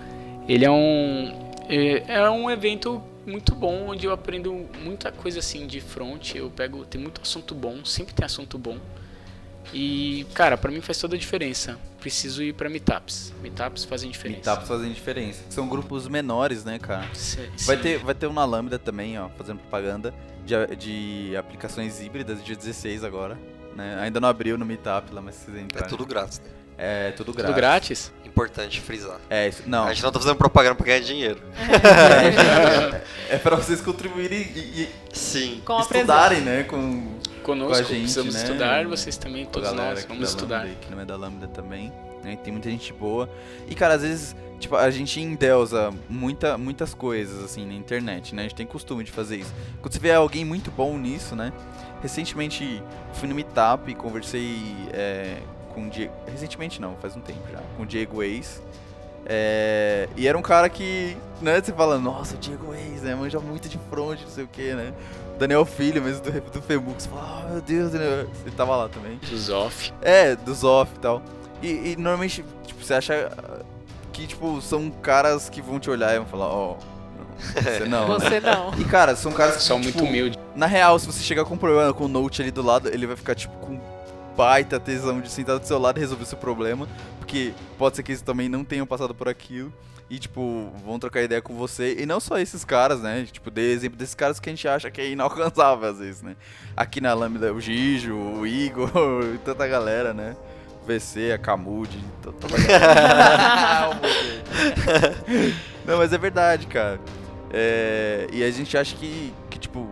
[0.47, 5.67] Ele é um é, é um evento muito bom onde eu aprendo muita coisa assim
[5.67, 6.33] de front.
[6.35, 8.77] Eu pego tem muito assunto bom, sempre tem assunto bom.
[9.73, 11.77] E cara, pra mim faz toda a diferença.
[11.99, 13.33] Preciso ir pra meetups.
[13.41, 14.49] Meetups fazem diferença.
[14.49, 15.43] Meetups fazem diferença.
[15.49, 17.07] São grupos menores, né, cara?
[17.13, 17.83] Se- Vai sim.
[17.83, 20.13] ter, vai ter um na Lambda também, ó, fazendo propaganda
[20.45, 23.37] de, de aplicações híbridas, dia 16 agora.
[23.79, 23.97] Né?
[24.01, 25.87] Ainda não abriu no Meetup lá, mas se quiser É entrar.
[25.87, 26.49] tudo grátis, né?
[26.77, 27.55] É tudo tudo grátis.
[27.55, 28.11] grátis.
[28.25, 29.19] Importante frisar.
[29.29, 29.85] É, isso, não.
[29.85, 31.41] A gente não tá fazendo propaganda pra ganhar dinheiro.
[33.29, 35.61] É pra vocês contribuírem e, e Sim.
[35.65, 36.63] Com a estudarem, né?
[36.63, 38.41] Com Conosco, Com a gente, precisamos né?
[38.43, 40.59] estudar, vocês também, a todos galera nós, vamos da estudar.
[40.63, 41.91] Lambda, que não é da Lambda também.
[42.23, 42.37] Né?
[42.43, 43.29] Tem muita gente boa.
[43.69, 48.41] E, cara, às vezes, tipo, a gente endeusa muita, muitas coisas, assim, na internet, né?
[48.41, 49.53] A gente tem costume de fazer isso.
[49.81, 51.53] Quando você vê alguém muito bom nisso, né?
[52.01, 52.81] Recentemente,
[53.13, 55.37] fui no Meetup e conversei é,
[55.73, 56.13] com o Diego...
[56.31, 57.59] Recentemente não, faz um tempo já.
[57.75, 58.61] Com o Diego Eis.
[59.25, 63.39] É, e era um cara que, né, você fala, nossa, o Diego Eis, né, manja
[63.39, 64.93] muito de front, não sei o que, né.
[65.37, 68.89] Daniel Filho, mesmo do, do Facebook, você fala, oh, meu Deus, Daniel, você tava lá
[68.89, 69.17] também.
[69.29, 69.93] Dos off.
[70.01, 71.21] É, dos off e tal.
[71.61, 73.63] E, e normalmente, tipo, você acha ah,
[74.11, 76.77] que, tipo, são caras que vão te olhar e vão falar, ó,
[77.17, 78.13] não, você não, né?
[78.19, 78.73] Você não.
[78.77, 80.38] E, cara, são caras que, São tipo, muito humildes.
[80.59, 83.07] Na real, se você chegar com um problema com o Note ali do lado, ele
[83.07, 83.79] vai ficar, tipo, com
[84.35, 86.87] baita tesão de sentar do seu lado e resolver o seu problema.
[87.17, 89.73] Porque pode ser que eles também não tenham passado por aquilo.
[90.09, 91.95] E, tipo, vão trocar ideia com você.
[91.99, 93.25] E não só esses caras, né?
[93.31, 96.35] Tipo, dei exemplo desses caras que a gente acha que é inalcançável às vezes, né?
[96.75, 98.89] Aqui na Lambda, o Gijo, o Igor,
[99.45, 100.35] tanta galera, né?
[100.83, 103.99] O VC, a Camude, to- toda a galera.
[105.85, 106.99] não, mas é verdade, cara.
[107.51, 109.87] É, e a gente acha que, que, tipo,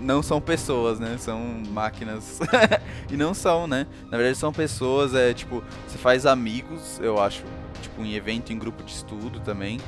[0.00, 1.16] não são pessoas, né?
[1.18, 1.38] São
[1.68, 2.40] máquinas.
[3.10, 3.86] e não são, né?
[4.10, 7.44] Na verdade são pessoas, é tipo, você faz amigos, eu acho,
[7.80, 9.78] tipo, em evento, em grupo de estudo também.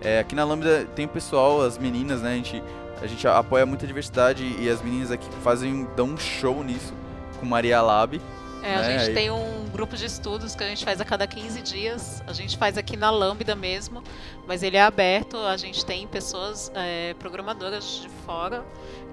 [0.00, 2.32] É, aqui na Lambda tem o pessoal, as meninas, né?
[2.32, 2.62] A gente,
[3.02, 6.94] a gente apoia muita diversidade e as meninas aqui fazem, dão um show nisso
[7.38, 8.20] com Maria Lab.
[8.62, 11.26] É, a né, gente tem um grupo de estudos que a gente faz a cada
[11.26, 12.22] 15 dias.
[12.26, 14.02] A gente faz aqui na Lambda mesmo,
[14.46, 15.36] mas ele é aberto.
[15.38, 18.64] A gente tem pessoas é, programadoras de fora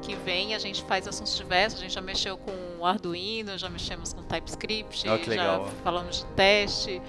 [0.02, 0.56] que vêm.
[0.56, 1.80] A gente faz assuntos diversos.
[1.80, 5.66] A gente já mexeu com Arduino, já mexemos com TypeScript, Ó, que legal.
[5.66, 7.02] já falamos de teste.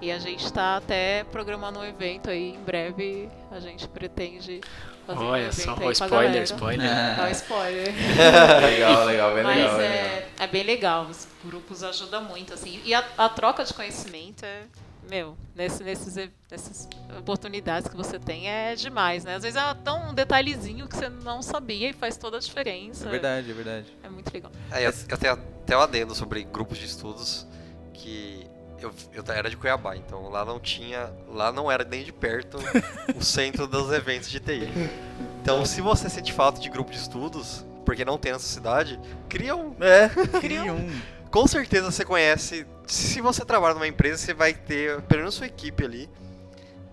[0.00, 3.28] E a gente está até programando um evento aí em breve.
[3.50, 4.60] A gente pretende
[5.04, 6.90] fazer Olha só, ó, a spoiler, spoiler.
[7.20, 7.94] Um spoiler.
[8.62, 9.76] legal, legal, bem Mas legal.
[9.76, 9.92] legal.
[9.92, 12.80] é, é bem legal, os grupos ajudam muito, assim.
[12.84, 14.62] E a, a troca de conhecimento é,
[15.08, 16.16] meu, nesse, nesses,
[16.50, 16.88] nessas
[17.18, 19.34] oportunidades que você tem é demais, né?
[19.36, 23.06] Às vezes é tão um detalhezinho que você não sabia e faz toda a diferença.
[23.06, 23.86] É verdade, é verdade.
[24.02, 24.50] É muito legal.
[24.70, 27.46] É, eu, eu tenho até um adendo sobre grupos de estudos
[27.92, 28.46] que
[28.84, 32.58] eu, eu era de Cuiabá, então lá não tinha, lá não era nem de perto
[33.16, 34.68] o centro dos eventos de TI.
[35.40, 39.56] Então, se você sente falta de grupo de estudos, porque não tem nessa cidade, cria
[39.56, 39.74] um.
[39.80, 40.08] É,
[40.40, 40.90] cria um.
[41.30, 42.66] Com certeza você conhece.
[42.86, 46.08] Se você trabalha numa empresa, você vai ter pelo menos sua equipe ali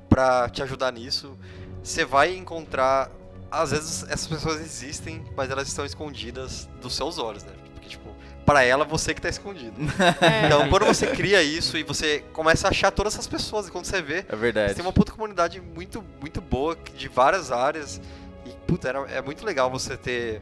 [0.10, 1.38] pra te ajudar nisso.
[1.84, 3.10] Você vai encontrar.
[3.50, 7.52] Às vezes essas pessoas existem, mas elas estão escondidas dos seus olhos, né?
[8.52, 9.74] Para ela você que tá escondido.
[10.22, 13.72] É, Então, quando você cria isso e você começa a achar todas essas pessoas, e
[13.72, 14.70] quando você vê, É verdade.
[14.70, 18.02] você tem uma puta comunidade muito, muito boa, de várias áreas.
[18.45, 20.41] E, puta, era- é muito legal você ter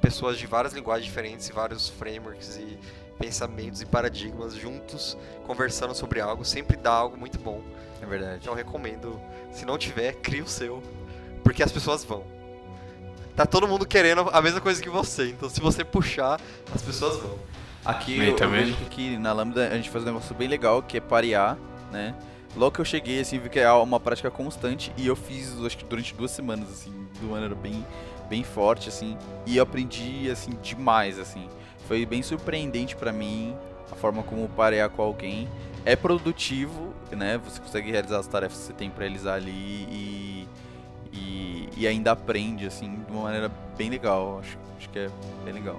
[0.00, 2.78] pessoas de várias linguagens diferentes, e vários frameworks e
[3.18, 6.44] pensamentos e paradigmas juntos, conversando sobre algo.
[6.44, 7.60] Sempre dá algo muito bom.
[8.00, 8.38] É verdade.
[8.42, 9.20] Então, eu recomendo.
[9.52, 10.80] Se não tiver, crie o seu.
[11.42, 12.22] Porque as pessoas vão.
[13.38, 15.28] Tá todo mundo querendo a mesma coisa que você.
[15.28, 16.40] Então, se você puxar,
[16.74, 17.38] as pessoas vão.
[17.84, 20.82] Aqui eu, eu vejo que aqui na Lambda a gente faz um negócio bem legal,
[20.82, 21.56] que é parear,
[21.92, 22.16] né?
[22.56, 25.78] Logo que eu cheguei, assim, vi que é uma prática constante e eu fiz, acho
[25.78, 27.86] que durante duas semanas, assim, de uma maneira bem,
[28.28, 29.16] bem forte, assim,
[29.46, 31.46] e eu aprendi, assim, demais, assim.
[31.86, 33.54] Foi bem surpreendente pra mim
[33.88, 35.48] a forma como parear com alguém.
[35.84, 37.40] É produtivo, né?
[37.44, 40.48] Você consegue realizar as tarefas que você tem pra realizar ali e,
[41.18, 44.40] e, e ainda aprende, assim, de uma maneira bem legal.
[44.40, 45.08] Acho, acho que é
[45.44, 45.76] bem legal.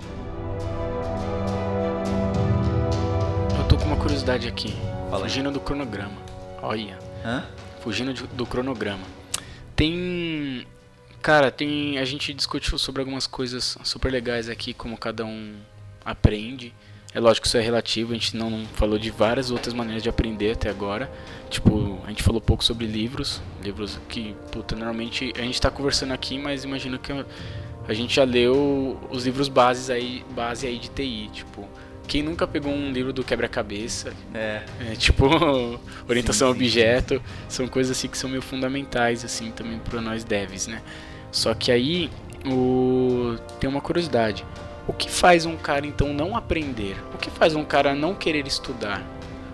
[3.58, 4.74] Eu tô com uma curiosidade aqui.
[5.10, 5.24] Fala.
[5.24, 6.18] Fugindo do cronograma.
[6.62, 6.98] Olha.
[7.26, 7.44] Hã?
[7.82, 9.04] Fugindo de- do cronograma.
[9.76, 10.66] Tem.
[11.22, 11.98] Cara, tem.
[11.98, 15.56] A gente discutiu sobre algumas coisas super legais aqui, como cada um
[16.04, 16.74] aprende.
[17.14, 20.10] É lógico que isso é relativo, a gente não, falou de várias outras maneiras de
[20.10, 21.12] aprender até agora.
[21.50, 26.14] Tipo, a gente falou pouco sobre livros, livros que, puta, normalmente a gente tá conversando
[26.14, 27.12] aqui, mas imagino que
[27.88, 31.68] a gente já leu os livros bases aí, base aí de TI, tipo,
[32.08, 34.62] quem nunca pegou um livro do quebra-cabeça, É.
[34.92, 35.26] é, tipo,
[36.08, 36.66] orientação a Sim, sim.
[36.66, 40.82] objeto, são coisas assim que são meio fundamentais, assim, também para nós devs, né?
[41.32, 42.12] Só que aí,
[42.46, 43.36] o...
[43.60, 44.46] tem uma curiosidade.
[44.90, 46.98] O que faz um cara, então, não aprender?
[47.14, 49.04] O que faz um cara não querer estudar?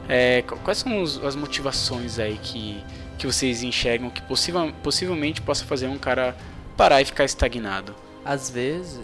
[0.08, 2.82] É, qu- quais são os- as motivações aí que,
[3.18, 6.36] que vocês enxergam que possivel, possivelmente possa fazer um cara
[6.78, 7.94] parar e ficar estagnado?
[8.24, 9.02] Às vezes,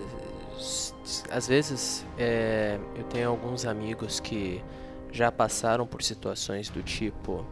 [1.29, 4.63] às vezes é, eu tenho alguns amigos que
[5.11, 7.45] já passaram por situações do tipo,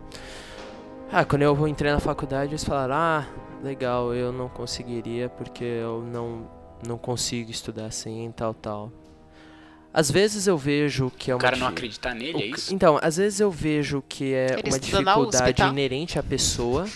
[1.12, 3.26] ah, quando eu entrei na faculdade eles falaram, ah,
[3.62, 6.48] legal, eu não conseguiria porque eu não
[6.88, 8.92] não consigo estudar assim, tal, tal.
[9.94, 12.46] Às vezes eu vejo que é O uma cara não di- acreditar nele, o é
[12.46, 12.74] isso?
[12.74, 15.68] Então, às vezes eu vejo que é Ele uma USP, dificuldade tá?
[15.68, 16.88] inerente à pessoa,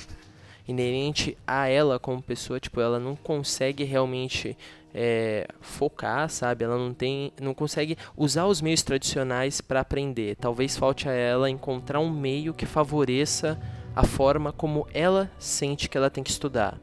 [0.68, 4.56] inerente a ela como pessoa, tipo, ela não consegue realmente
[4.94, 6.64] é, focar, sabe?
[6.64, 10.36] Ela não tem, não consegue usar os meios tradicionais para aprender.
[10.36, 13.60] Talvez falte a ela encontrar um meio que favoreça
[13.96, 16.80] a forma como ela sente que ela tem que estudar.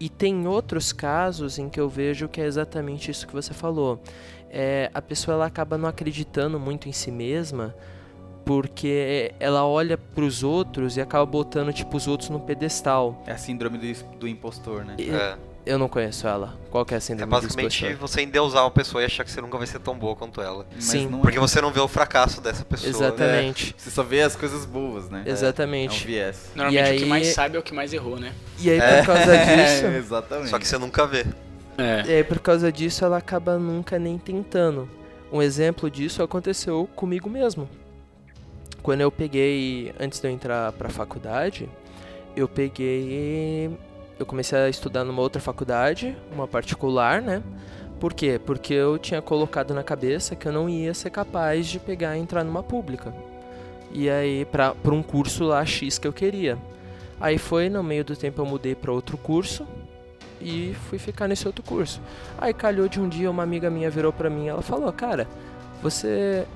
[0.00, 4.00] E tem outros casos em que eu vejo que é exatamente isso que você falou.
[4.48, 7.74] É, a pessoa ela acaba não acreditando muito em si mesma
[8.44, 13.22] porque ela olha para os outros e acaba botando tipo os outros no pedestal.
[13.26, 14.96] É a síndrome do, do impostor, né?
[14.98, 15.36] E- É,
[15.66, 16.58] Eu não conheço ela.
[16.70, 19.30] Qual que é a é síndrome do basicamente você endeusar uma pessoa e achar que
[19.30, 20.66] você nunca vai ser tão boa quanto ela.
[20.74, 21.18] Mas Sim, é.
[21.20, 22.88] Porque você não vê o fracasso dessa pessoa.
[22.88, 23.74] Exatamente.
[23.76, 25.22] Você só vê as coisas boas, né?
[25.24, 26.06] É, é um Exatamente.
[26.06, 26.50] viés.
[26.54, 28.32] Normalmente E o que aí- mais sabe é o que mais errou, né?
[28.58, 28.98] E aí É.
[28.98, 30.48] por causa disso, É, exatamente.
[30.48, 31.26] Só que você nunca vê.
[31.76, 32.02] É.
[32.06, 34.88] e aí, por causa disso ela acaba nunca nem tentando.
[35.32, 37.68] Um exemplo disso aconteceu comigo mesmo.
[38.82, 41.68] Quando eu peguei, antes de eu entrar pra faculdade,
[42.34, 43.70] eu peguei.
[44.20, 47.42] Eu comecei a estudar numa outra faculdade, uma particular, né?
[47.98, 48.38] Por quê?
[48.44, 52.20] Porque eu tinha colocado na cabeça que eu não ia ser capaz de pegar e
[52.20, 53.14] entrar numa pública.
[53.90, 56.58] E aí, pra, pra um curso lá X que eu queria.
[57.18, 59.66] Aí foi, no meio do tempo eu mudei pra outro curso
[60.38, 61.98] e fui ficar nesse outro curso.
[62.36, 65.26] Aí calhou de um dia uma amiga minha virou pra mim ela falou: "Cara,
[65.82, 66.46] você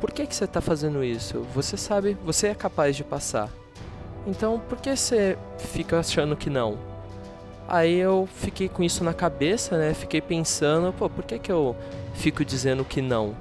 [0.00, 1.46] por que que você tá fazendo isso?
[1.54, 3.48] Você sabe, você é capaz de passar.
[4.26, 6.87] Então, por que você fica achando que não?"
[7.68, 9.92] Aí eu fiquei com isso na cabeça, né?
[9.92, 11.76] Fiquei pensando, pô, por que que eu
[12.14, 13.36] fico dizendo que não?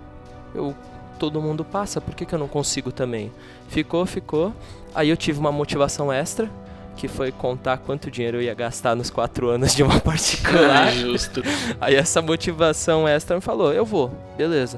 [0.53, 0.75] Eu
[1.17, 3.31] todo mundo passa, por que que eu não consigo também?
[3.69, 4.53] Ficou, ficou.
[4.93, 6.49] Aí eu tive uma motivação extra,
[6.97, 10.91] que foi contar quanto dinheiro eu ia gastar nos quatro anos de uma particular.
[10.91, 11.41] Justo.
[11.79, 14.77] Aí essa motivação extra me falou, eu vou, beleza.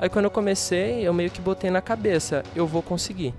[0.00, 3.32] Aí quando eu comecei, eu meio que botei na cabeça, eu vou conseguir.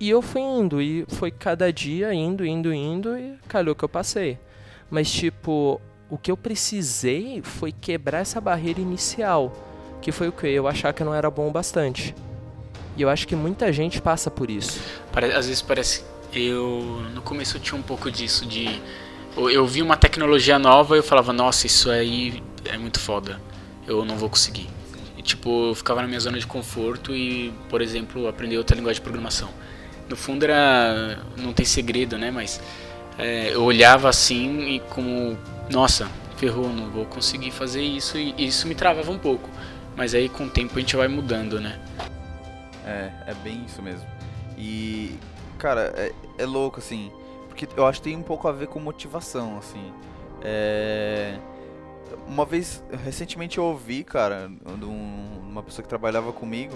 [0.00, 3.88] E eu fui indo, e foi cada dia indo, indo, indo, e calhou que eu
[3.88, 4.38] passei.
[4.92, 5.80] Mas tipo,
[6.10, 9.50] o que eu precisei foi quebrar essa barreira inicial,
[10.02, 10.46] que foi o que?
[10.46, 12.14] Eu achar que eu não era bom o bastante.
[12.94, 14.78] E eu acho que muita gente passa por isso.
[15.34, 16.04] Às vezes parece.
[16.30, 17.02] Eu.
[17.14, 18.82] No começo eu tinha um pouco disso, de.
[19.34, 23.40] Eu, eu vi uma tecnologia nova e eu falava, nossa, isso aí é muito foda.
[23.86, 24.68] Eu não vou conseguir.
[25.16, 29.00] E, tipo, eu ficava na minha zona de conforto e, por exemplo, aprender outra linguagem
[29.00, 29.48] de programação.
[30.06, 31.18] No fundo era.
[31.38, 32.30] Não tem segredo, né?
[32.30, 32.60] Mas.
[33.18, 35.36] É, eu olhava assim e como.
[35.70, 38.18] Nossa, ferrou, não vou conseguir fazer isso.
[38.18, 39.48] E isso me travava um pouco.
[39.96, 41.78] Mas aí com o tempo a gente vai mudando, né?
[42.84, 44.06] É, é bem isso mesmo.
[44.56, 45.18] E,
[45.58, 47.10] cara, é, é louco, assim,
[47.48, 49.92] porque eu acho que tem um pouco a ver com motivação, assim.
[50.42, 51.38] É...
[52.26, 56.74] Uma vez, recentemente eu ouvi, cara, de um- uma pessoa que trabalhava comigo,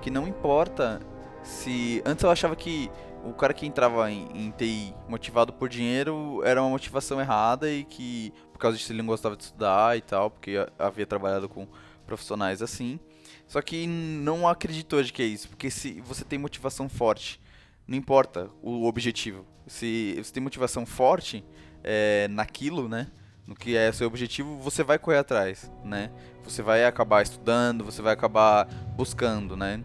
[0.00, 1.00] que não importa
[1.42, 2.02] se...
[2.04, 2.90] Antes eu achava que
[3.28, 7.84] o cara que entrava em, em TI motivado por dinheiro era uma motivação errada e
[7.84, 11.66] que, por causa disso, ele não gostava de estudar e tal, porque havia trabalhado com
[12.06, 12.98] profissionais assim.
[13.46, 17.40] Só que não acreditou de que é isso, porque se você tem motivação forte,
[17.86, 19.44] não importa o objetivo.
[19.66, 21.44] Se você tem motivação forte
[21.82, 23.08] é, naquilo, né?
[23.46, 26.10] No que é seu objetivo, você vai correr atrás, né?
[26.42, 28.66] Você vai acabar estudando, você vai acabar
[28.96, 29.84] buscando, né?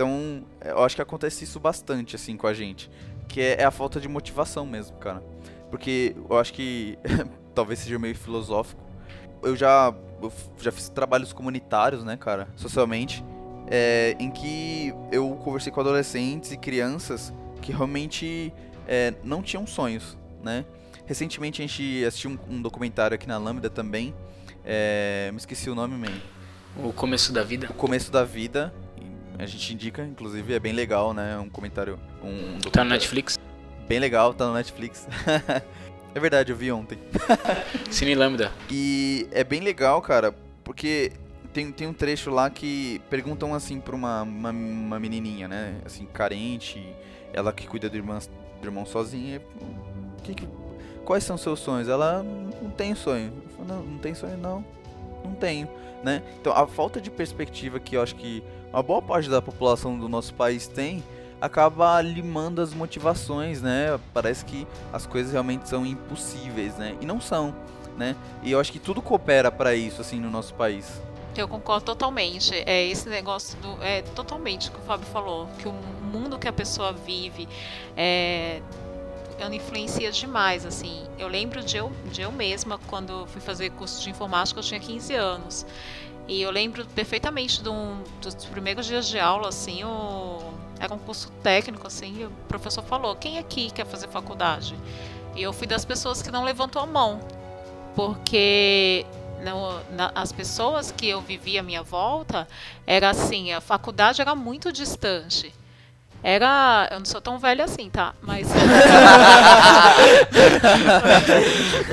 [0.00, 2.90] Então, eu acho que acontece isso bastante, assim, com a gente.
[3.28, 5.22] Que é, é a falta de motivação mesmo, cara.
[5.68, 6.98] Porque eu acho que
[7.54, 8.80] talvez seja meio filosófico.
[9.42, 12.48] Eu já, eu já fiz trabalhos comunitários, né, cara?
[12.56, 13.22] Socialmente.
[13.68, 17.30] é, em que eu conversei com adolescentes e crianças
[17.60, 18.54] que realmente
[18.88, 20.64] é, não tinham sonhos, né?
[21.04, 24.14] Recentemente a gente assistiu um, um documentário aqui na Lambda também.
[24.64, 26.18] é, me esqueci o nome, man.
[26.82, 27.66] O começo da vida.
[27.68, 28.72] O começo da vida.
[29.42, 31.38] A gente indica, inclusive, é bem legal, né?
[31.38, 31.98] Um comentário.
[32.22, 33.38] Um Tá documentário no Netflix.
[33.88, 35.08] Bem legal, tá no Netflix.
[36.14, 36.98] é verdade, eu vi ontem.
[37.90, 38.52] Cine Lambda.
[38.70, 41.12] E é bem legal, cara, porque
[41.52, 45.80] tem, tem um trecho lá que perguntam assim pra uma, uma, uma menininha, né?
[45.84, 46.84] Assim, carente,
[47.32, 48.18] ela que cuida do irmão,
[48.60, 49.40] do irmão sozinha.
[50.18, 50.48] "O que que-
[51.04, 51.88] quais são seus sonhos?
[51.88, 53.32] Ela não tem sonho.
[53.56, 54.64] Falo, Não, não tem sonho, não.
[55.24, 55.68] Não tenho,
[56.04, 56.22] né?
[56.40, 58.42] Então a falta de perspectiva que eu acho que
[58.72, 61.02] uma boa parte da população do nosso país tem
[61.40, 63.98] acaba limando as motivações, né?
[64.12, 66.96] Parece que as coisas realmente são impossíveis, né?
[67.00, 67.54] E não são,
[67.96, 68.14] né?
[68.42, 71.00] E eu acho que tudo coopera para isso assim no nosso país.
[71.36, 72.54] Eu concordo totalmente.
[72.66, 73.82] É esse negócio do.
[73.82, 75.48] É totalmente o que o Fábio falou.
[75.58, 77.48] Que o mundo que a pessoa vive
[77.96, 78.60] é,
[79.38, 81.06] ela influencia demais, assim.
[81.18, 84.78] Eu lembro de eu, de eu mesma, quando fui fazer curso de informática, eu tinha
[84.78, 85.66] 15 anos.
[86.30, 90.38] E eu lembro perfeitamente um, dos primeiros dias de aula, assim, o,
[90.78, 94.76] era um curso técnico, assim, o professor falou, quem aqui quer fazer faculdade?
[95.34, 97.18] E eu fui das pessoas que não levantou a mão.
[97.96, 99.04] Porque
[99.44, 102.46] no- na- as pessoas que eu vivia à minha volta
[102.86, 105.52] era assim, a faculdade era muito distante.
[106.22, 108.14] Era, eu não sou tão velha assim, tá?
[108.20, 108.46] Mas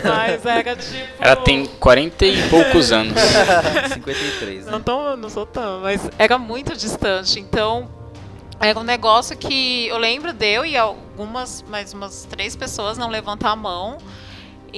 [0.03, 3.13] Mas era tipo Ela tem 40 e poucos anos.
[3.93, 4.71] 53, né?
[4.71, 7.39] não, tô, não sou tão, mas era muito distante.
[7.39, 7.89] Então,
[8.59, 13.09] era um negócio que eu lembro de eu e algumas, mais umas três pessoas não
[13.09, 13.97] levantar a mão.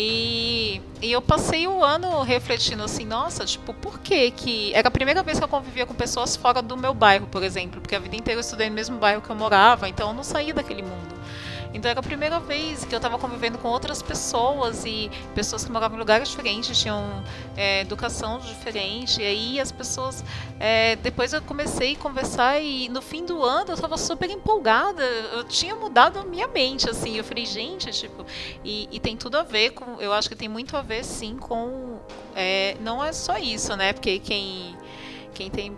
[0.02, 4.74] E, e eu passei o ano refletindo assim, nossa, tipo, por que que...
[4.74, 7.82] Era a primeira vez que eu convivia com pessoas fora do meu bairro, por exemplo,
[7.82, 10.24] porque a vida inteira eu estudei no mesmo bairro que eu morava, então eu não
[10.24, 11.18] saí daquele mundo.
[11.74, 15.72] Então era a primeira vez que eu estava convivendo com outras pessoas e pessoas que
[15.72, 17.24] moravam em lugares diferentes, tinham
[17.55, 19.22] é, educação diferente.
[19.22, 20.24] E aí as pessoas.
[20.59, 25.03] é, depois eu comecei a conversar e no fim do ano eu estava super empolgada.
[25.03, 27.17] Eu tinha mudado a minha mente, assim.
[27.17, 28.26] Eu falei, gente, tipo.
[28.63, 30.01] E, e tem tudo a ver com.
[30.01, 31.99] Eu acho que tem muito a ver, sim, com.
[32.36, 33.93] é, não é só isso, né?
[33.93, 34.76] Porque quem.
[35.34, 35.78] Quem tem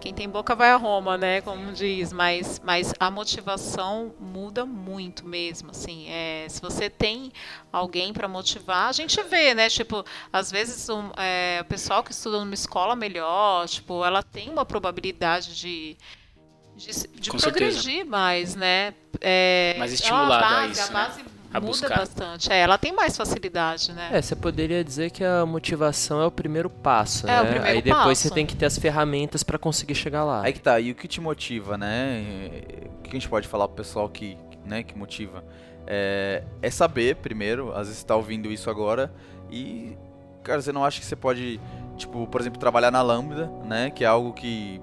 [0.00, 1.40] quem tem boca vai a Roma, né?
[1.42, 6.08] Como diz, mas, mas a motivação muda muito mesmo, assim.
[6.08, 7.30] É, se você tem
[7.70, 9.68] alguém para motivar, a gente vê, né?
[9.68, 14.48] Tipo, às vezes um, é, o pessoal que estuda numa escola melhor, tipo, ela tem
[14.48, 15.96] uma probabilidade de
[16.76, 18.94] de, de progredir mais, né?
[19.20, 20.92] É, Mais é uma estimulada a base, isso, a né?
[20.92, 21.98] base A muda buscar.
[21.98, 22.52] bastante.
[22.52, 24.08] É, ela tem mais facilidade, né?
[24.12, 27.50] É, você poderia dizer que a motivação é o primeiro passo, É, o né?
[27.50, 28.28] primeiro Aí depois passo.
[28.28, 30.42] você tem que ter as ferramentas pra conseguir chegar lá.
[30.44, 32.22] Aí que tá, e o que te motiva, né?
[32.98, 35.44] O que a gente pode falar pro pessoal que, né, que motiva?
[35.86, 39.12] É, é saber, primeiro, às vezes você tá ouvindo isso agora
[39.50, 39.96] e,
[40.44, 41.60] cara, você não acha que você pode,
[41.96, 43.90] tipo, por exemplo, trabalhar na Lambda, né?
[43.90, 44.80] Que é algo que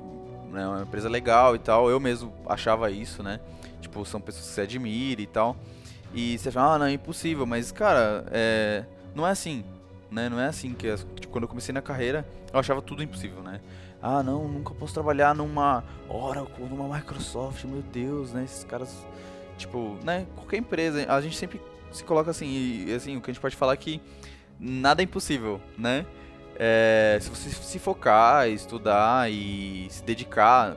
[0.51, 1.89] né, é uma empresa legal e tal.
[1.89, 3.39] Eu mesmo achava isso, né?
[3.79, 5.55] Tipo, são pessoas que você admira e tal.
[6.13, 8.83] E você fala, ah, não, é impossível, mas, cara, é,
[9.13, 9.63] não é assim,
[10.09, 10.29] né?
[10.29, 13.59] Não é assim que, tipo, quando eu comecei na carreira, eu achava tudo impossível, né?
[14.01, 18.43] Ah, não, nunca posso trabalhar numa Oracle, numa Microsoft, meu Deus, né?
[18.43, 19.05] Esses caras,
[19.57, 20.25] tipo, né?
[20.35, 23.55] Qualquer empresa, a gente sempre se coloca assim, e assim, o que a gente pode
[23.55, 24.01] falar é que
[24.59, 26.05] nada é impossível, né?
[26.59, 30.75] É, se você se focar, estudar e se dedicar,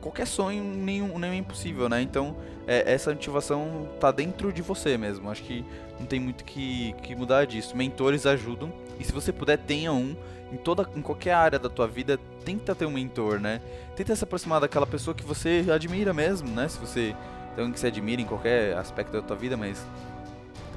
[0.00, 2.00] qualquer sonho nenhum, nenhum é impossível, né?
[2.00, 2.36] Então,
[2.66, 5.30] é, essa motivação tá dentro de você mesmo.
[5.30, 5.64] Acho que
[5.98, 7.76] não tem muito que, que mudar disso.
[7.76, 10.16] Mentores ajudam, e se você puder, tenha um
[10.52, 13.60] em toda em qualquer área da tua vida, tenta ter um mentor, né?
[13.94, 16.68] Tenta se aproximar daquela pessoa que você admira mesmo, né?
[16.68, 17.14] Se você
[17.54, 19.84] tem alguém que se admira em qualquer aspecto da tua vida, mas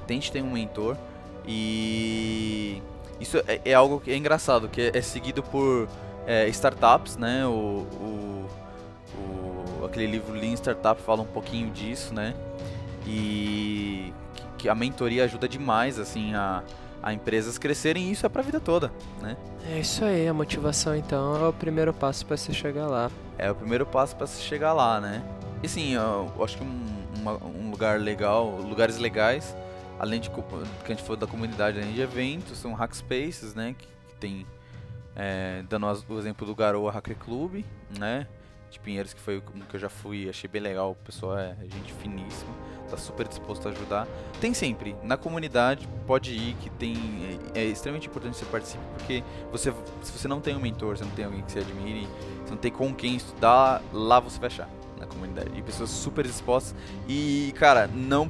[0.06, 0.98] tente ter um mentor
[1.48, 2.82] e
[3.20, 5.88] isso é, é algo que é engraçado, que é, é seguido por
[6.26, 7.46] é, startups, né?
[7.46, 8.50] O, o,
[9.18, 12.34] o- aquele livro Lean Startup fala um pouquinho disso, né?
[13.08, 14.14] E
[14.58, 16.64] que, a mentoria ajuda demais, assim, a,
[17.02, 18.92] a empresas crescerem e isso é pra vida toda,
[19.22, 19.36] né?
[19.70, 23.10] É isso aí, a motivação então é o primeiro passo pra você chegar lá.
[23.38, 25.24] É o primeiro passo pra se chegar lá, né?
[25.64, 26.86] E assim, eu acho que um,
[27.22, 29.56] uma- um lugar legal, lugares legais,
[30.00, 33.76] além de que a gente falou da comunidade, além de eventos, são hackspaces, né?
[33.78, 34.46] Que, que tem,
[35.16, 37.64] é, dando o exemplo do Garoa Hacker Club,
[37.98, 38.28] né?
[38.72, 41.56] De Pinheiros, que foi o que eu já fui, achei bem legal, o pessoal é
[41.62, 42.54] gente finíssima,
[42.90, 44.08] tá super disposto a ajudar.
[44.40, 46.96] Tem sempre, na comunidade, pode ir, que tem,
[47.54, 50.98] é, é extremamente importante que você participe, porque você, se você não tem um mentor,
[50.98, 52.08] você não tem alguém que você admire,
[52.44, 55.50] você não tem com quem estudar, lá você vai achar na comunidade.
[55.56, 56.74] E pessoas super dispostas
[57.08, 58.30] e, cara, não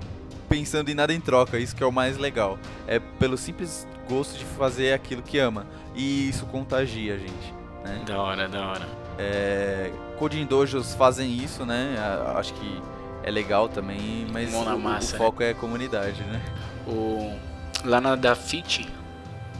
[0.50, 2.58] pensando em nada em troca, isso que é o mais legal.
[2.88, 5.66] É pelo simples gosto de fazer aquilo que ama.
[5.96, 7.54] E isso contagia, gente.
[7.84, 8.04] né?
[8.06, 8.88] Da hora, da hora.
[9.18, 9.92] É,
[10.22, 11.96] Coding Dojos fazem isso, né?
[12.36, 12.82] Acho que
[13.24, 16.40] é legal também, mas o- massa, o foco é a comunidade, né?
[16.88, 17.36] O,
[17.84, 18.88] lá na Dafit,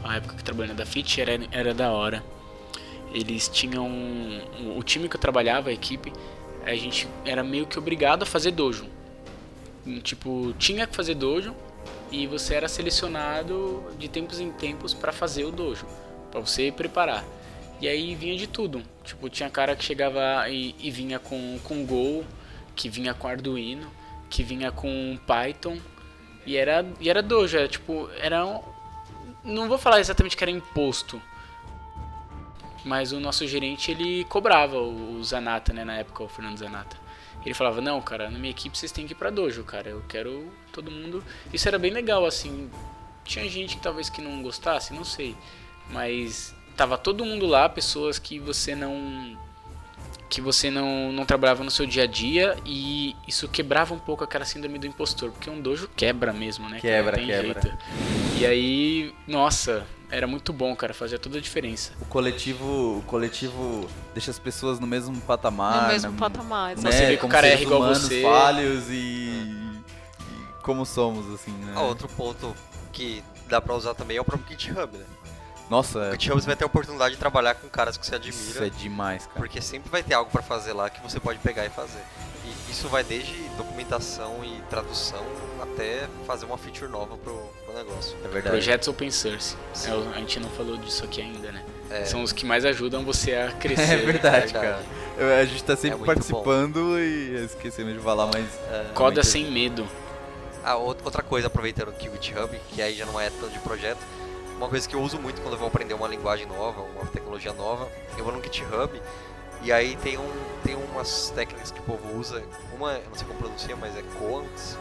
[0.04, 2.22] a época que eu trabalhei na Dafit era, era da hora.
[3.12, 3.88] Eles tinham.
[3.88, 6.12] o- O time que eu trabalhava, a equipe,
[6.64, 8.86] a gente era meio que obrigado a fazer dojo.
[9.84, 11.56] Hum, Tipo, tinha que fazer dojo
[12.12, 15.86] e você era selecionado de tempos em tempos para fazer o dojo,
[16.30, 17.24] para você preparar.
[17.82, 18.80] E aí vinha de tudo.
[19.02, 22.24] Tipo, tinha cara que chegava e, e vinha com, com Go,
[22.76, 23.90] que vinha com Arduino,
[24.30, 25.78] que vinha com Python.
[26.46, 28.60] E era, e era dojo, era tipo, era um,
[29.44, 31.20] não vou falar exatamente que era imposto,
[32.84, 36.96] mas o nosso gerente ele cobrava o, o Zanata, né, na época, o Fernando Zanata.
[37.44, 39.88] Ele falava: "Não, cara, na minha equipe vocês têm que ir pra dojo, cara.
[39.88, 41.24] Eu quero todo mundo".
[41.52, 42.70] Isso era bem legal assim.
[43.24, 45.36] Tinha gente que talvez que não gostasse, não sei,
[45.90, 49.36] mas tava todo mundo lá, pessoas que você não
[50.28, 54.24] que você não, não trabalhava no seu dia a dia e isso quebrava um pouco
[54.24, 56.80] aquela síndrome do impostor, porque um dojo quebra mesmo, né?
[56.80, 57.60] Quebra, Tem quebra.
[57.60, 57.78] jeito.
[58.38, 61.92] E aí, nossa, era muito bom, cara, fazia toda a diferença.
[62.00, 62.64] O coletivo,
[62.98, 65.82] o coletivo deixa as pessoas no mesmo patamar.
[65.82, 66.16] no mesmo né?
[66.18, 66.68] patamar.
[66.68, 66.72] Né?
[66.80, 66.94] exato.
[66.94, 68.22] Você vê que o Como cara é seres igual a humanos você.
[68.22, 69.82] falhos e, e
[70.62, 71.74] como somos, assim, né?
[71.76, 72.56] Ah, outro ponto
[72.90, 75.04] que dá pra usar também é o próprio GitHub, né?
[75.72, 78.14] Nossa, No é, GitHub você vai ter a oportunidade de trabalhar com caras que você
[78.16, 79.38] isso admira, é demais, cara.
[79.38, 82.00] porque sempre vai ter algo pra fazer lá que você pode pegar e fazer.
[82.44, 85.24] E isso vai desde documentação e tradução
[85.62, 88.14] até fazer uma feature nova pro, pro negócio.
[88.22, 88.48] É verdade.
[88.50, 89.56] Projetos open source.
[89.86, 91.64] É, o- a gente não falou disso aqui ainda, né?
[91.88, 93.82] É, São os que mais ajudam você a crescer.
[93.94, 94.52] É verdade, verdade.
[94.52, 94.82] cara.
[95.16, 98.44] Eu- a gente tá sempre É participando e esquecemos de falar, mas.
[98.70, 99.88] é, Coda sem medo.
[100.62, 103.58] Ah, out- outra coisa, aproveitando aqui o GitHub, que aí já não é tanto de
[103.60, 103.98] projeto,
[104.62, 107.52] uma coisa que eu uso muito quando eu vou aprender uma linguagem nova, uma tecnologia
[107.52, 109.02] nova, eu vou no GitHub
[109.62, 110.32] e aí tem, um,
[110.62, 112.44] tem umas técnicas que o povo usa,
[112.76, 114.78] uma, eu não sei como pronuncia, mas é Coants,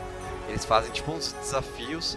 [0.47, 2.15] eles fazem tipo uns desafios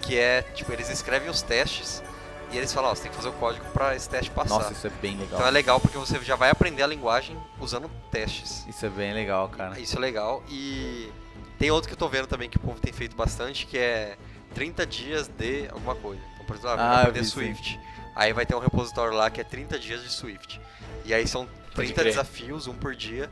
[0.00, 2.02] que é, tipo, eles escrevem os testes
[2.50, 4.54] e eles falam, ó, você tem que fazer o código para esse teste passar.
[4.54, 5.34] Nossa, isso é bem legal.
[5.34, 8.66] então é legal porque você já vai aprender a linguagem usando testes.
[8.66, 9.78] Isso é bem legal, cara.
[9.78, 10.42] Isso é legal.
[10.48, 11.10] E
[11.58, 14.16] tem outro que eu tô vendo também que o povo tem feito bastante, que é
[14.54, 16.33] 30 dias de alguma coisa.
[16.46, 17.32] Por exemplo, ah, Ah, aprender vi, sim.
[17.32, 17.80] Swift.
[18.14, 20.60] Aí vai ter um repositório lá que é 30 dias de Swift.
[21.04, 22.04] E aí são 30 crer.
[22.06, 23.28] desafios, um por dia,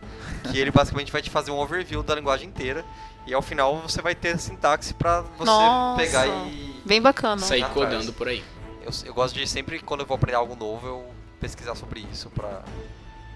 [0.50, 2.84] que ele basicamente vai te fazer um overview da linguagem inteira.
[3.26, 6.02] E ao final você vai ter a sintaxe pra você Nossa.
[6.02, 6.82] pegar e.
[6.84, 7.40] Bem bacana.
[7.40, 8.42] Sair codando por aí.
[8.84, 12.28] Eu, eu gosto de sempre, quando eu vou aprender algo novo, eu pesquisar sobre isso
[12.30, 12.62] pra,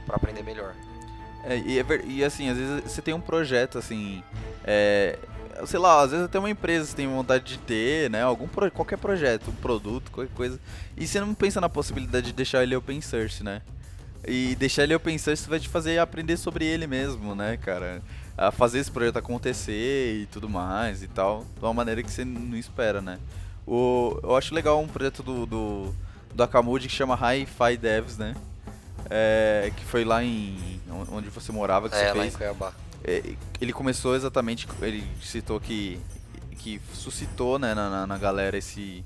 [0.05, 0.75] pra aprender melhor.
[1.45, 4.25] É, e, é e, assim, às vezes você tem um projeto, assim.
[4.65, 5.17] É,
[5.65, 8.23] sei lá, às vezes até uma empresa você tem vontade de ter, né?
[8.23, 10.61] Algum pro- qualquer projeto, um produto, qualquer coisa.
[10.97, 13.63] E você não pensa na possibilidade de deixar ele open source, né?
[14.27, 18.03] E deixar ele open source vai te fazer aprender sobre ele mesmo, né, cara?
[18.37, 21.45] A fazer esse projeto acontecer e tudo mais e tal.
[21.59, 23.19] De uma maneira que você não espera, né?
[23.67, 25.95] O, eu acho legal um projeto do, do,
[26.35, 28.35] do Akamudi que chama Hi-Fi Devs, né?
[29.09, 30.81] É, que foi lá em.
[31.13, 32.37] onde você morava, que é, você lá em fez.
[32.37, 32.73] Cuiabá.
[33.07, 33.23] É,
[33.61, 35.97] ele começou exatamente, ele citou que,
[36.59, 39.05] que suscitou né, na, na- na galera esse,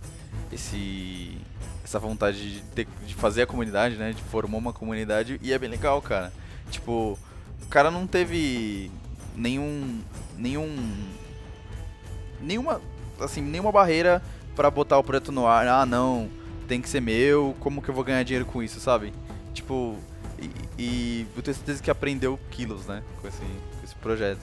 [0.50, 1.36] esse,
[1.84, 5.58] essa vontade de, ter- de fazer a comunidade, né, de formar uma comunidade, e é
[5.58, 6.32] bem legal, cara.
[6.70, 7.18] Tipo,
[7.62, 8.90] o cara não teve
[9.36, 10.00] nenhum,
[10.38, 10.66] nenhum,
[12.40, 12.80] nenhuma,
[13.20, 14.22] assim, nenhuma barreira
[14.56, 15.66] pra botar o projeto no ar.
[15.68, 16.28] Ah, não,
[16.66, 19.12] tem que ser meu, como que eu vou ganhar dinheiro com isso, sabe?
[19.52, 19.96] Tipo,
[20.38, 20.50] e,
[20.82, 23.42] e eu tenho certeza que aprendeu quilos, né, com esse
[24.00, 24.40] projeto.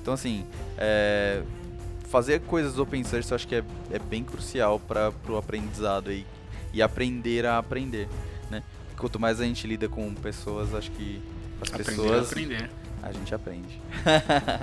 [0.00, 0.44] Então, assim,
[0.78, 1.42] é,
[2.08, 6.26] fazer coisas open source eu acho que é, é bem crucial para o aprendizado aí,
[6.72, 8.08] e aprender a aprender,
[8.50, 8.62] né?
[8.96, 11.22] Quanto mais a gente lida com pessoas, acho que
[11.60, 12.70] as Aprender a pessoas aprender.
[13.02, 13.80] a gente aprende.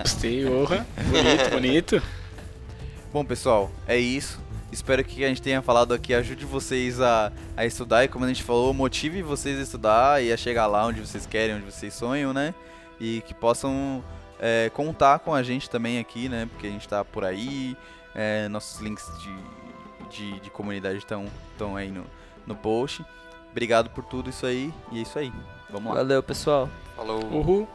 [0.01, 0.85] Gostei, honra.
[1.09, 2.01] Bonito, bonito.
[3.13, 4.39] Bom, pessoal, é isso.
[4.71, 8.27] Espero que a gente tenha falado aqui ajude vocês a, a estudar e, como a
[8.27, 11.93] gente falou, motive vocês a estudar e a chegar lá onde vocês querem, onde vocês
[11.93, 12.53] sonham, né?
[12.99, 14.03] E que possam
[14.39, 16.47] é, contar com a gente também aqui, né?
[16.51, 17.77] Porque a gente tá por aí,
[18.15, 19.35] é, nossos links de,
[20.09, 22.05] de, de comunidade estão estão aí no,
[22.45, 23.05] no post.
[23.51, 25.31] Obrigado por tudo isso aí e é isso aí.
[25.69, 25.97] Vamos lá.
[25.99, 26.69] Valeu, pessoal.
[26.95, 27.23] Falou.
[27.25, 27.67] Uhul.